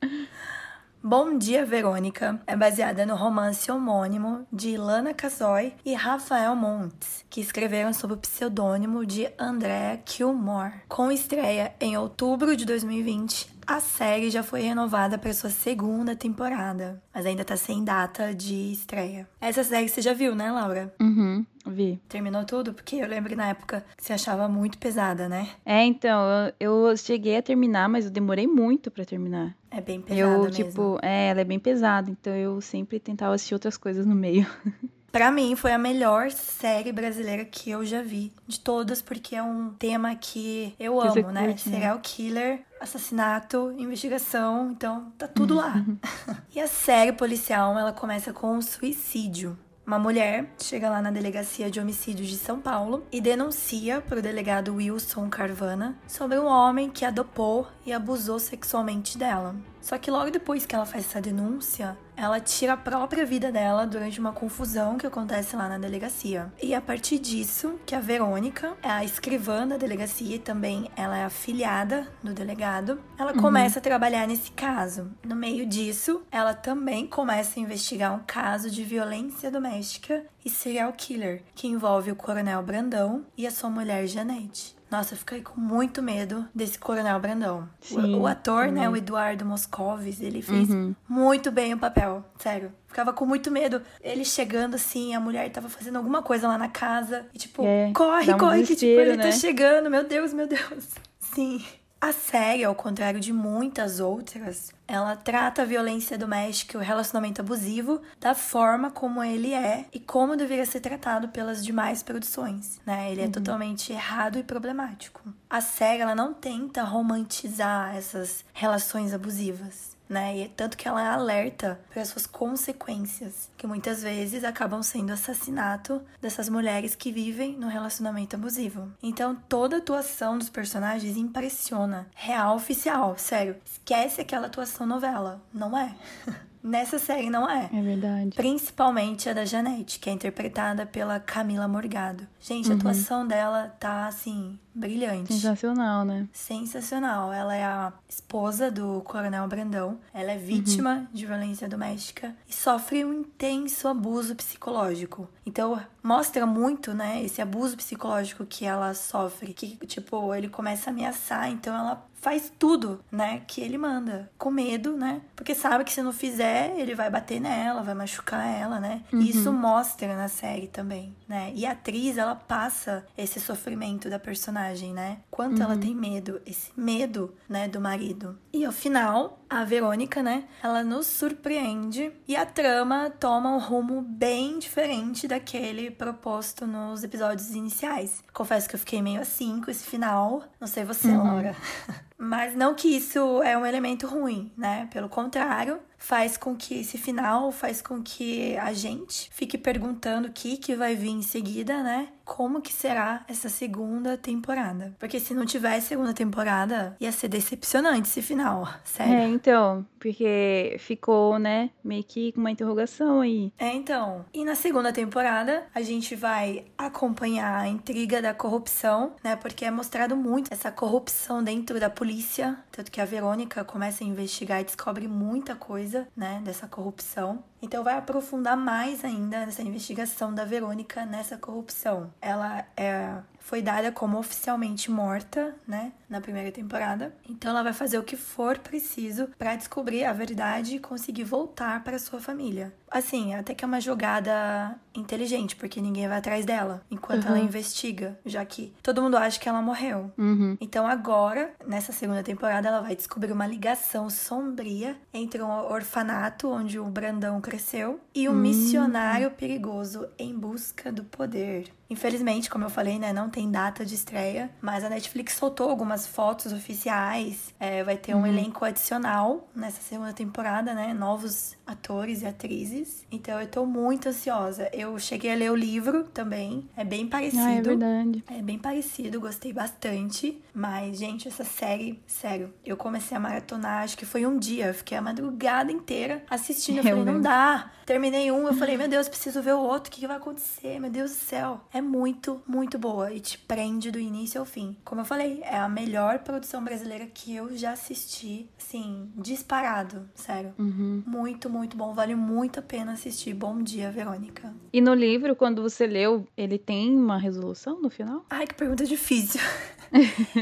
[1.03, 7.41] Bom Dia Verônica é baseada no romance homônimo de Ilana Casoy e Rafael Montes, que
[7.41, 10.83] escreveram sob o pseudônimo de Andrea Kilmore.
[10.89, 17.03] Com estreia em outubro de 2020, a série já foi renovada para sua segunda temporada,
[17.15, 19.29] mas ainda tá sem data de estreia.
[19.41, 20.95] Essa série você já viu, né, Laura?
[21.01, 22.01] Uhum, vi.
[22.09, 22.75] Terminou tudo?
[22.75, 25.49] Porque eu lembro que na época você achava muito pesada, né?
[25.65, 29.57] É, então, eu, eu cheguei a terminar, mas eu demorei muito para terminar.
[29.71, 30.51] É bem pesada eu, mesmo.
[30.51, 34.47] tipo, é, ela é bem pesada, então eu sempre tentava assistir outras coisas no meio.
[35.13, 38.33] Para mim, foi a melhor série brasileira que eu já vi.
[38.47, 41.47] De todas, porque é um tema que eu amo, né?
[41.47, 41.77] Curte, né?
[41.77, 44.71] Serial killer, assassinato, investigação.
[44.71, 45.75] Então, tá tudo lá.
[46.55, 49.59] e a série policial, ela começa com um suicídio.
[49.91, 54.23] Uma mulher chega lá na delegacia de homicídios de São Paulo e denuncia para o
[54.23, 59.57] delegado Wilson Carvana sobre um homem que a dopou e abusou sexualmente dela.
[59.81, 63.87] Só que logo depois que ela faz essa denúncia, ela tira a própria vida dela
[63.87, 66.53] durante uma confusão que acontece lá na delegacia.
[66.63, 71.17] E a partir disso, que a Verônica é a escrivã da delegacia e também ela
[71.17, 73.41] é afiliada do delegado, ela uhum.
[73.41, 75.11] começa a trabalhar nesse caso.
[75.25, 80.93] No meio disso, ela também começa a investigar um caso de violência doméstica e serial
[80.93, 84.80] killer, que envolve o coronel Brandão e a sua mulher Janete.
[84.91, 87.69] Nossa, eu fiquei com muito medo desse Coronel Brandão.
[87.81, 90.95] Sim, o, o, ator, né, o Eduardo Moscovis, ele fez uhum.
[91.09, 92.73] muito bem o papel, sério.
[92.89, 93.81] Ficava com muito medo.
[94.03, 97.27] Ele chegando assim, a mulher tava fazendo alguma coisa lá na casa.
[97.33, 99.31] E tipo, é, corre, um corre, que tipo, ele tá né?
[99.31, 100.89] tá chegando, meu Deus, meu Deus.
[101.21, 101.65] Sim.
[102.01, 107.43] A série, ao contrário de muitas outras, ela trata a violência doméstica e o relacionamento
[107.43, 113.13] abusivo da forma como ele é e como deveria ser tratado pelas demais produções, né?
[113.13, 113.33] Ele é uhum.
[113.33, 115.21] totalmente errado e problemático.
[115.51, 120.37] A série ela não tenta romantizar essas relações abusivas né?
[120.37, 126.03] E tanto que ela alerta para as suas consequências, que muitas vezes acabam sendo assassinato
[126.21, 128.91] dessas mulheres que vivem no relacionamento abusivo.
[129.01, 132.09] Então, toda a atuação dos personagens impressiona.
[132.15, 133.57] Real oficial, sério.
[133.65, 135.95] Esquece aquela atuação novela, não é?
[136.63, 137.71] Nessa série não é.
[137.73, 138.31] É verdade.
[138.37, 142.27] Principalmente a da Janete, que é interpretada pela Camila Morgado.
[142.39, 142.79] Gente, a uhum.
[142.79, 145.33] atuação dela tá assim, brilhante.
[145.33, 146.29] Sensacional, né?
[146.33, 147.33] Sensacional.
[147.33, 149.99] Ela é a esposa do Coronel Brandão.
[150.13, 151.07] Ela é vítima uhum.
[151.13, 155.29] de violência doméstica e sofre um intenso abuso psicológico.
[155.47, 160.93] Então, mostra muito, né, esse abuso psicológico que ela sofre, que tipo, ele começa a
[160.93, 165.23] ameaçar, então ela faz tudo, né, que ele manda, com medo, né?
[165.35, 169.03] Porque sabe que se não fizer, ele vai bater nela, vai machucar ela, né?
[169.13, 169.21] Uhum.
[169.21, 171.53] E isso mostra na série também, né?
[171.55, 175.19] E a atriz, ela passa esse sofrimento da personagem, né?
[175.31, 175.65] Quanto uhum.
[175.65, 178.39] ela tem medo, esse medo, né, do marido.
[178.53, 184.01] E ao final, a Verônica, né, ela nos surpreende e a trama toma um rumo
[184.01, 188.23] bem diferente daquele proposto nos episódios iniciais.
[188.33, 191.25] Confesso que eu fiquei meio assim com esse final, não sei você, uhum.
[191.25, 191.57] Laura.
[192.17, 194.87] Mas não que isso é um elemento ruim, né?
[194.93, 200.33] Pelo contrário, faz com que esse final faz com que a gente fique perguntando o
[200.33, 202.09] que que vai vir em seguida, né?
[202.31, 204.95] Como que será essa segunda temporada?
[204.99, 209.15] Porque se não tivesse segunda temporada, ia ser decepcionante esse final, sério.
[209.15, 213.53] É, então, porque ficou, né, meio que com uma interrogação aí.
[213.59, 214.25] É, então.
[214.33, 219.35] E na segunda temporada, a gente vai acompanhar a intriga da corrupção, né?
[219.35, 224.07] Porque é mostrado muito essa corrupção dentro da polícia, tanto que a Verônica começa a
[224.07, 227.43] investigar e descobre muita coisa coisa, né, dessa corrupção.
[227.63, 232.13] Então vai aprofundar mais ainda nessa investigação da Verônica nessa corrupção.
[232.21, 237.13] Ela é foi dada como oficialmente morta, né, na primeira temporada.
[237.29, 241.83] Então ela vai fazer o que for preciso para descobrir a verdade e conseguir voltar
[241.83, 242.73] para sua família.
[242.89, 247.31] Assim, até que é uma jogada inteligente, porque ninguém vai atrás dela enquanto uhum.
[247.31, 250.13] ela investiga, já que todo mundo acha que ela morreu.
[250.17, 250.57] Uhum.
[250.61, 256.79] Então agora, nessa segunda temporada, ela vai descobrir uma ligação sombria entre um orfanato onde
[256.79, 258.39] o Brandão cresceu e um uhum.
[258.39, 261.73] missionário perigoso em busca do poder.
[261.89, 266.05] Infelizmente, como eu falei, né, não tem data de estreia, mas a Netflix soltou algumas
[266.05, 267.55] fotos oficiais.
[267.61, 268.27] É, vai ter um uhum.
[268.27, 270.93] elenco adicional nessa segunda temporada, né?
[270.93, 273.07] Novos atores e atrizes.
[273.13, 274.69] Então eu tô muito ansiosa.
[274.73, 276.69] Eu cheguei a ler o livro também.
[276.77, 277.43] É bem parecido.
[277.43, 278.25] Ah, é verdade.
[278.29, 280.43] É bem parecido, gostei bastante.
[280.53, 284.67] Mas, gente, essa série, sério, eu comecei a maratonar, acho que foi um dia.
[284.67, 286.79] Eu fiquei a madrugada inteira assistindo.
[286.79, 287.71] Eu, eu falei, não dá.
[287.87, 289.91] Terminei um, eu falei, meu Deus, preciso ver o outro.
[289.91, 290.79] O que, que vai acontecer?
[290.81, 291.61] Meu Deus do céu.
[291.73, 293.13] É muito, muito boa.
[293.13, 294.77] E te prende do início ao fim.
[294.85, 298.49] Como eu falei, é a melhor produção brasileira que eu já assisti.
[298.59, 300.53] Assim, disparado, sério.
[300.59, 301.03] Uhum.
[301.07, 303.33] Muito, muito muito bom, vale muito a pena assistir.
[303.33, 304.53] Bom dia, Verônica.
[304.73, 308.25] E no livro, quando você leu, ele tem uma resolução no final?
[308.29, 309.41] Ai, que pergunta difícil.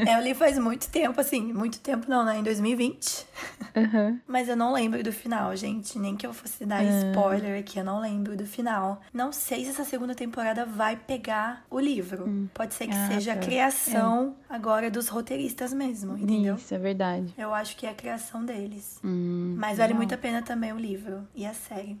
[0.07, 2.37] é, eu li faz muito tempo, assim, muito tempo não, né?
[2.37, 3.25] Em 2020.
[3.75, 4.19] Uhum.
[4.27, 5.97] Mas eu não lembro do final, gente.
[5.97, 7.11] Nem que eu fosse dar uhum.
[7.11, 9.01] spoiler aqui, eu não lembro do final.
[9.13, 12.25] Não sei se essa segunda temporada vai pegar o livro.
[12.25, 12.49] Uhum.
[12.53, 13.39] Pode ser que ah, seja tá.
[13.39, 14.55] a criação é.
[14.55, 16.55] agora dos roteiristas mesmo, entendeu?
[16.55, 17.33] Isso, é verdade.
[17.37, 18.99] Eu acho que é a criação deles.
[19.03, 21.97] Hum, Mas vale muito a pena também o livro e a série.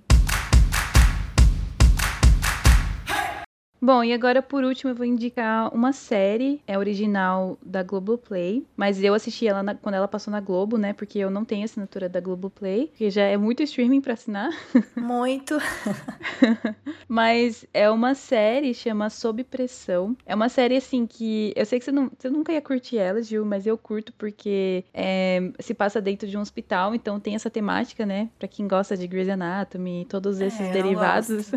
[3.81, 9.01] Bom, e agora por último eu vou indicar uma série, é original da Globoplay, mas
[9.01, 10.91] eu assisti ela na, quando ela passou na Globo, né?
[10.91, 14.49] Porque eu não tenho assinatura da Globoplay, que já é muito streaming para assinar.
[14.97, 15.57] Muito.
[17.07, 20.15] mas é uma série, chama Sob Pressão.
[20.25, 23.21] É uma série assim que eu sei que você, não, você nunca ia curtir ela,
[23.21, 27.49] Gil, mas eu curto porque é, se passa dentro de um hospital, então tem essa
[27.49, 28.29] temática, né?
[28.37, 31.51] Para quem gosta de Grey's Anatomy, todos é, esses é, derivados,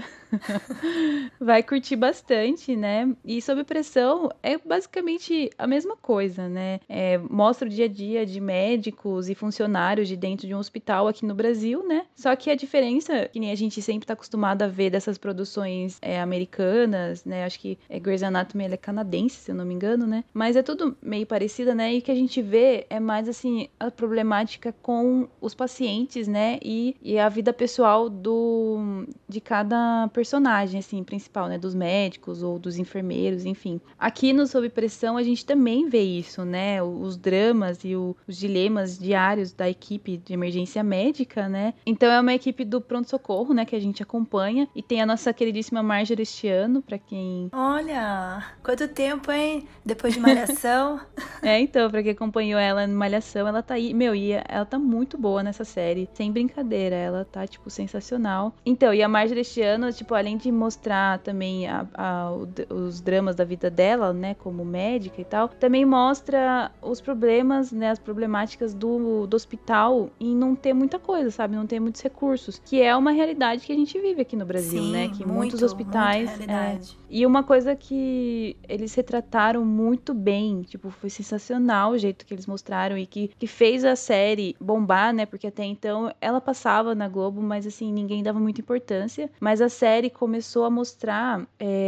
[1.41, 3.11] vai curtir bastante bastante, né?
[3.25, 6.79] E sob pressão é basicamente a mesma coisa, né?
[6.87, 11.09] É, mostra o dia a dia de médicos e funcionários de dentro de um hospital
[11.09, 12.05] aqui no Brasil, né?
[12.15, 15.97] Só que a diferença, que nem a gente sempre tá acostumado a ver dessas produções
[16.03, 17.45] é, americanas, né?
[17.45, 20.23] Acho que é, Grey's Anatomy é canadense, se eu não me engano, né?
[20.35, 21.95] Mas é tudo meio parecida, né?
[21.95, 26.59] E o que a gente vê é mais assim a problemática com os pacientes, né?
[26.61, 31.57] E, e a vida pessoal do de cada personagem, assim, principal, né?
[31.57, 33.81] Dos médicos médicos ou dos enfermeiros, enfim.
[33.99, 36.83] Aqui no Sob Pressão a gente também vê isso, né?
[36.83, 41.75] Os dramas e o, os dilemas diários da equipe de emergência médica, né?
[41.87, 44.69] Então é uma equipe do pronto-socorro, né, que a gente acompanha.
[44.75, 47.49] E tem a nossa queridíssima Marjorie este ano, pra quem.
[47.53, 48.45] Olha!
[48.63, 49.67] Quanto tempo, hein?
[49.85, 51.01] Depois de Malhação.
[51.43, 53.95] é, então, pra quem acompanhou ela no Malhação, ela tá aí.
[53.95, 56.09] Meu, e ela tá muito boa nessa série.
[56.15, 58.55] Sem brincadeira, ela tá, tipo, sensacional.
[58.65, 62.31] Então, e a Marjorie este ano, tipo, além de mostrar também a, a,
[62.71, 67.91] os dramas da vida dela, né, como médica e tal, também mostra os problemas, né,
[67.91, 71.57] as problemáticas do, do hospital em não ter muita coisa, sabe?
[71.57, 72.61] Não ter muitos recursos.
[72.65, 75.09] Que é uma realidade que a gente vive aqui no Brasil, Sim, né?
[75.09, 76.31] Que muito, muitos hospitais.
[76.41, 76.79] É,
[77.09, 82.47] e uma coisa que eles retrataram muito bem, tipo, foi sensacional o jeito que eles
[82.47, 85.27] mostraram e que, que fez a série bombar, né?
[85.27, 89.31] Porque até então ela passava na Globo, mas assim, ninguém dava muita importância.
[89.39, 91.82] Mas a série começou a mostrar é,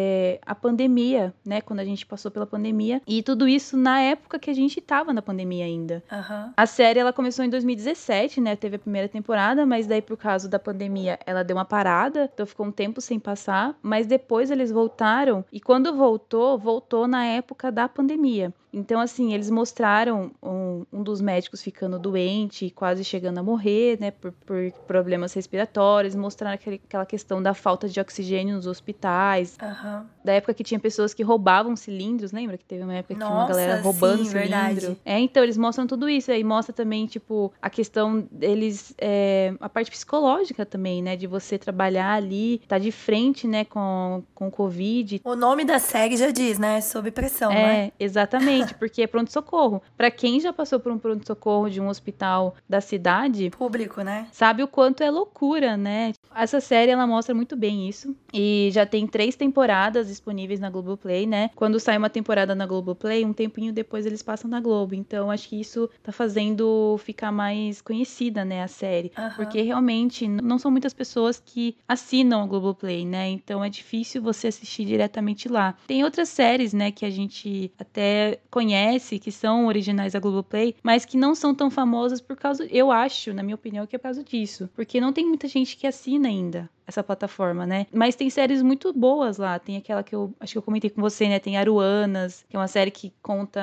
[0.44, 1.60] a pandemia, né?
[1.60, 3.00] Quando a gente passou pela pandemia.
[3.06, 6.02] E tudo isso na época que a gente tava na pandemia ainda.
[6.10, 6.52] Uhum.
[6.56, 8.56] A série ela começou em 2017, né?
[8.56, 12.46] Teve a primeira temporada, mas daí por causa da pandemia ela deu uma parada, então
[12.46, 13.76] ficou um tempo sem passar.
[13.82, 18.52] Mas depois eles voltaram e quando voltou, voltou na época da pandemia.
[18.74, 24.10] Então, assim, eles mostraram um, um, dos médicos ficando doente, quase chegando a morrer, né,
[24.10, 30.02] por, por problemas respiratórios, mostraram aquele, aquela questão da falta de oxigênio nos hospitais, uhum.
[30.24, 32.58] da época que tinha pessoas que roubavam cilindros, lembra?
[32.58, 34.50] Que teve uma época que Nossa, tinha uma galera roubando sim, cilindro.
[34.50, 34.96] Verdade.
[35.04, 39.68] É, então, eles mostram tudo isso, aí mostra também, tipo, a questão deles, é, a
[39.68, 44.50] parte psicológica também, né, de você trabalhar ali, tá de frente, né, com, com o
[44.50, 45.20] Covid.
[45.24, 47.92] O nome da série já diz, né, sob pressão, é, né?
[48.00, 49.82] exatamente porque é pronto-socorro.
[49.96, 54.26] Para quem já passou por um pronto-socorro de um hospital da cidade, público, né?
[54.32, 56.12] Sabe o quanto é loucura, né?
[56.34, 58.14] Essa série ela mostra muito bem isso.
[58.32, 61.50] E já tem três temporadas disponíveis na Globoplay, né?
[61.54, 64.94] Quando sai uma temporada na Globoplay, um tempinho depois eles passam na Globo.
[64.94, 69.12] Então acho que isso tá fazendo ficar mais conhecida, né, a série.
[69.16, 69.30] Uhum.
[69.36, 73.28] Porque realmente não são muitas pessoas que assinam a Globoplay, né?
[73.28, 75.76] Então é difícil você assistir diretamente lá.
[75.86, 81.04] Tem outras séries, né, que a gente até conhece, que são originais da Globoplay, mas
[81.04, 84.04] que não são tão famosas por causa, eu acho, na minha opinião, que é por
[84.04, 84.70] causa disso.
[84.76, 87.86] Porque não tem muita gente que assina ainda essa plataforma, né?
[87.92, 89.58] Mas tem séries muito boas lá.
[89.58, 91.38] Tem aquela que eu acho que eu comentei com você, né?
[91.38, 93.62] Tem Aruanas, que é uma série que conta,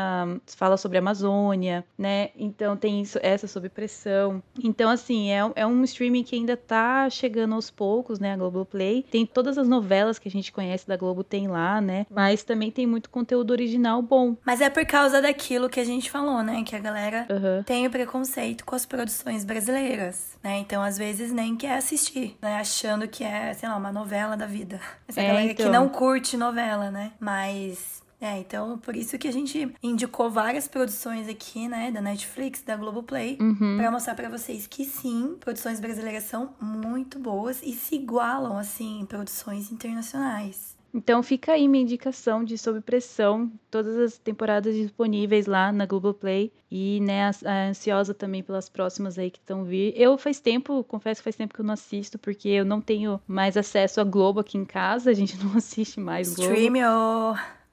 [0.56, 2.30] fala sobre a Amazônia, né?
[2.36, 4.42] Então tem isso, essa sobre pressão.
[4.64, 8.34] Então, assim, é, é um streaming que ainda tá chegando aos poucos, né?
[8.34, 9.04] A Globoplay.
[9.10, 12.06] Tem todas as novelas que a gente conhece da Globo, tem lá, né?
[12.10, 14.36] Mas também tem muito conteúdo original bom.
[14.46, 16.64] Mas é por causa daquilo que a gente falou, né?
[16.64, 17.64] Que a galera uhum.
[17.64, 20.58] tem o preconceito com as produções brasileiras, né?
[20.58, 22.56] Então, às vezes, nem quer assistir, né?
[22.56, 24.80] Achando que é, sei lá, uma novela da vida.
[25.08, 25.66] Essa é, galera então.
[25.66, 27.12] que não curte novela, né?
[27.20, 28.02] Mas.
[28.20, 32.76] É, então por isso que a gente indicou várias produções aqui, né, da Netflix, da
[32.76, 33.78] Globoplay, uhum.
[33.78, 39.00] para mostrar para vocês que sim, produções brasileiras são muito boas e se igualam assim
[39.00, 40.71] em produções internacionais.
[40.94, 46.52] Então fica aí minha indicação de Sob Pressão, todas as temporadas disponíveis lá na Globoplay
[46.70, 47.32] e né,
[47.70, 49.94] ansiosa também pelas próximas aí que estão vir.
[49.96, 53.22] Eu faz tempo, confesso que faz tempo que eu não assisto, porque eu não tenho
[53.26, 56.54] mais acesso a Globo aqui em casa, a gente não assiste mais Globo.
[56.54, 56.74] Stream,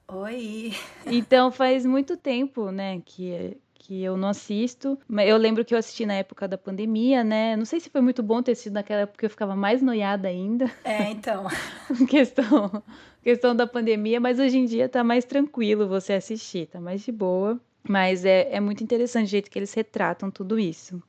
[0.07, 0.15] oh.
[0.15, 0.73] oi!
[1.05, 3.57] Então faz muito tempo, né, que
[3.89, 4.99] que eu não assisto.
[5.25, 7.55] Eu lembro que eu assisti na época da pandemia, né?
[7.55, 10.27] Não sei se foi muito bom ter sido naquela época, porque eu ficava mais noiada
[10.27, 10.69] ainda.
[10.83, 11.47] É, então.
[12.07, 12.83] questão,
[13.23, 17.11] questão da pandemia, mas hoje em dia tá mais tranquilo você assistir, tá mais de
[17.11, 17.59] boa.
[17.81, 21.01] Mas é, é muito interessante o jeito que eles retratam tudo isso.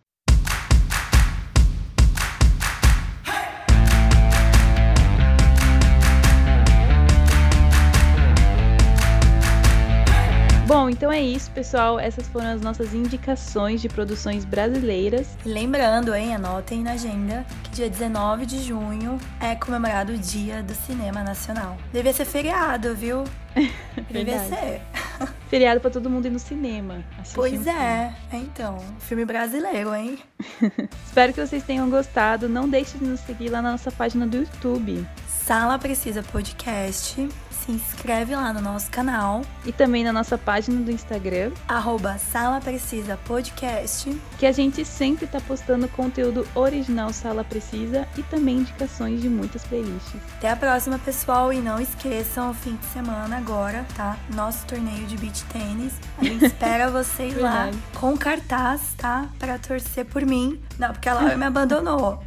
[10.90, 11.98] Então é isso, pessoal.
[11.98, 15.28] Essas foram as nossas indicações de produções brasileiras.
[15.44, 20.74] Lembrando, hein, anotem na agenda que dia 19 de junho é comemorado o Dia do
[20.74, 21.76] Cinema Nacional.
[21.92, 23.24] Devia ser feriado, viu?
[24.10, 24.82] Devia ser.
[25.48, 27.04] Feriado para todo mundo ir no cinema.
[27.34, 28.78] Pois um é, então.
[29.00, 30.18] Filme brasileiro, hein?
[31.04, 32.48] Espero que vocês tenham gostado.
[32.48, 35.06] Não deixe de nos seguir lá na nossa página do YouTube.
[35.26, 37.28] Sala Precisa Podcast
[37.70, 39.42] se inscreve lá no nosso canal.
[39.64, 41.52] E também na nossa página do Instagram.
[41.68, 44.10] Arroba Sala Precisa Podcast.
[44.38, 49.64] Que a gente sempre tá postando conteúdo original Sala Precisa e também indicações de muitas
[49.64, 50.20] playlists.
[50.38, 51.52] Até a próxima, pessoal.
[51.52, 54.18] E não esqueçam, o fim de semana agora, tá?
[54.34, 55.92] Nosso torneio de beach tênis.
[56.18, 59.28] A gente espera vocês lá com cartaz, tá?
[59.38, 60.60] Pra torcer por mim.
[60.78, 62.22] Não, porque a Laura me abandonou.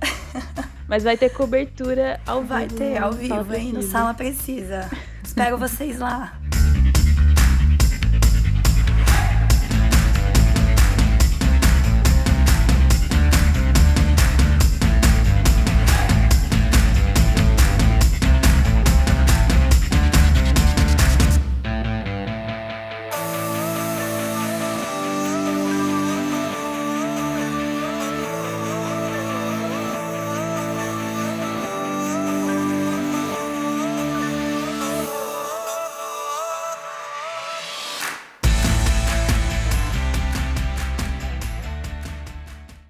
[0.87, 2.79] Mas vai ter cobertura ao vai vivo.
[2.79, 3.73] Vai ter, ao vivo, hein?
[3.73, 4.89] No Sala Precisa.
[5.33, 6.31] Espero vocês lá.